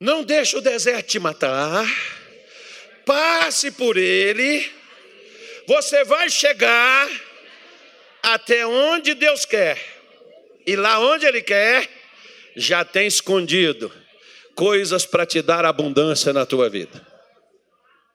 [0.00, 1.86] Não deixe o deserto te matar.
[3.04, 4.70] Passe por ele.
[5.66, 7.08] Você vai chegar
[8.22, 9.78] até onde Deus quer.
[10.66, 11.88] E lá onde Ele quer,
[12.54, 13.92] já tem escondido
[14.58, 17.06] coisas para te dar abundância na tua vida.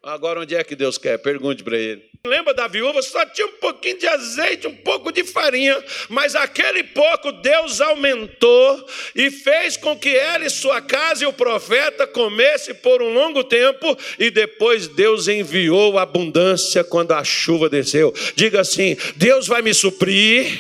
[0.04, 1.18] Agora, onde é que Deus quer?
[1.20, 2.04] Pergunte para ele.
[2.28, 3.02] Lembra da viúva?
[3.02, 8.86] Só tinha um pouquinho de azeite, um pouco de farinha, mas aquele pouco Deus aumentou
[9.16, 13.46] e fez com que ela e sua casa e o profeta comesse por um longo
[13.46, 18.14] tempo, e depois Deus enviou abundância quando a chuva desceu.
[18.36, 20.60] Diga assim: Deus vai me suprir,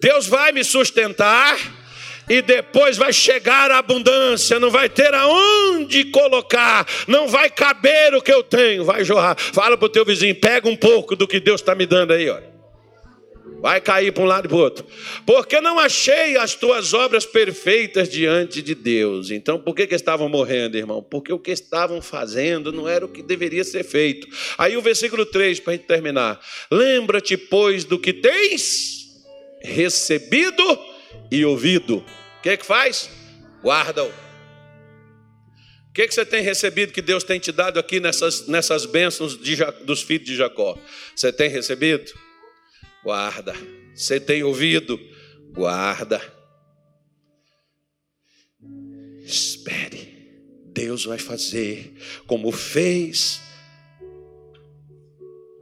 [0.00, 1.85] Deus vai me sustentar
[2.28, 8.22] e depois vai chegar a abundância, não vai ter aonde colocar, não vai caber o
[8.22, 9.36] que eu tenho, vai jorrar.
[9.38, 12.28] Fala para o teu vizinho, pega um pouco do que Deus está me dando aí,
[12.28, 12.56] olha.
[13.60, 14.84] Vai cair para um lado e para o outro.
[15.24, 19.30] Porque não achei as tuas obras perfeitas diante de Deus.
[19.30, 21.02] Então, por que, que estavam morrendo, irmão?
[21.02, 24.28] Porque o que estavam fazendo não era o que deveria ser feito.
[24.58, 26.38] Aí o versículo 3, para a gente terminar.
[26.70, 29.06] Lembra-te, pois, do que tens
[29.62, 30.62] recebido
[31.30, 31.98] e ouvido.
[31.98, 33.10] O que, é que faz?
[33.62, 34.08] Guarda-o.
[34.08, 38.84] O que, é que você tem recebido que Deus tem te dado aqui nessas, nessas
[38.84, 40.78] bênçãos de, dos filhos de Jacó?
[41.14, 42.12] Você tem recebido?
[43.02, 43.54] Guarda.
[43.94, 45.00] Você tem ouvido?
[45.52, 46.20] Guarda.
[49.24, 50.14] Espere.
[50.66, 51.94] Deus vai fazer
[52.26, 53.40] como fez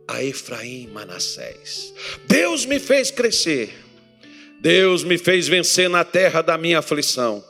[0.09, 1.95] a Efraim Manassés.
[2.27, 3.84] Deus me fez crescer.
[4.65, 7.45] Deus me fez vencer na terra da minha aflição.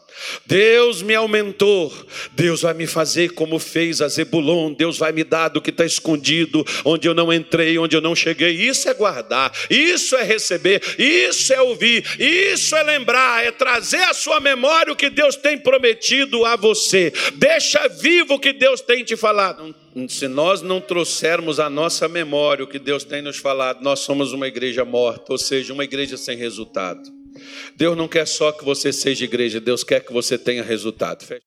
[0.46, 1.92] Deus me aumentou,
[2.32, 5.84] Deus vai me fazer como fez a Zebulon, Deus vai me dar do que está
[5.84, 8.52] escondido, onde eu não entrei, onde eu não cheguei.
[8.52, 14.14] Isso é guardar, isso é receber, isso é ouvir, isso é lembrar, é trazer à
[14.14, 17.12] sua memória o que Deus tem prometido a você.
[17.34, 19.74] Deixa vivo o que Deus tem te falado.
[20.08, 24.32] Se nós não trouxermos à nossa memória o que Deus tem nos falado, nós somos
[24.32, 27.23] uma igreja morta, ou seja, uma igreja sem resultado.
[27.76, 31.24] Deus não quer só que você seja igreja, Deus quer que você tenha resultado.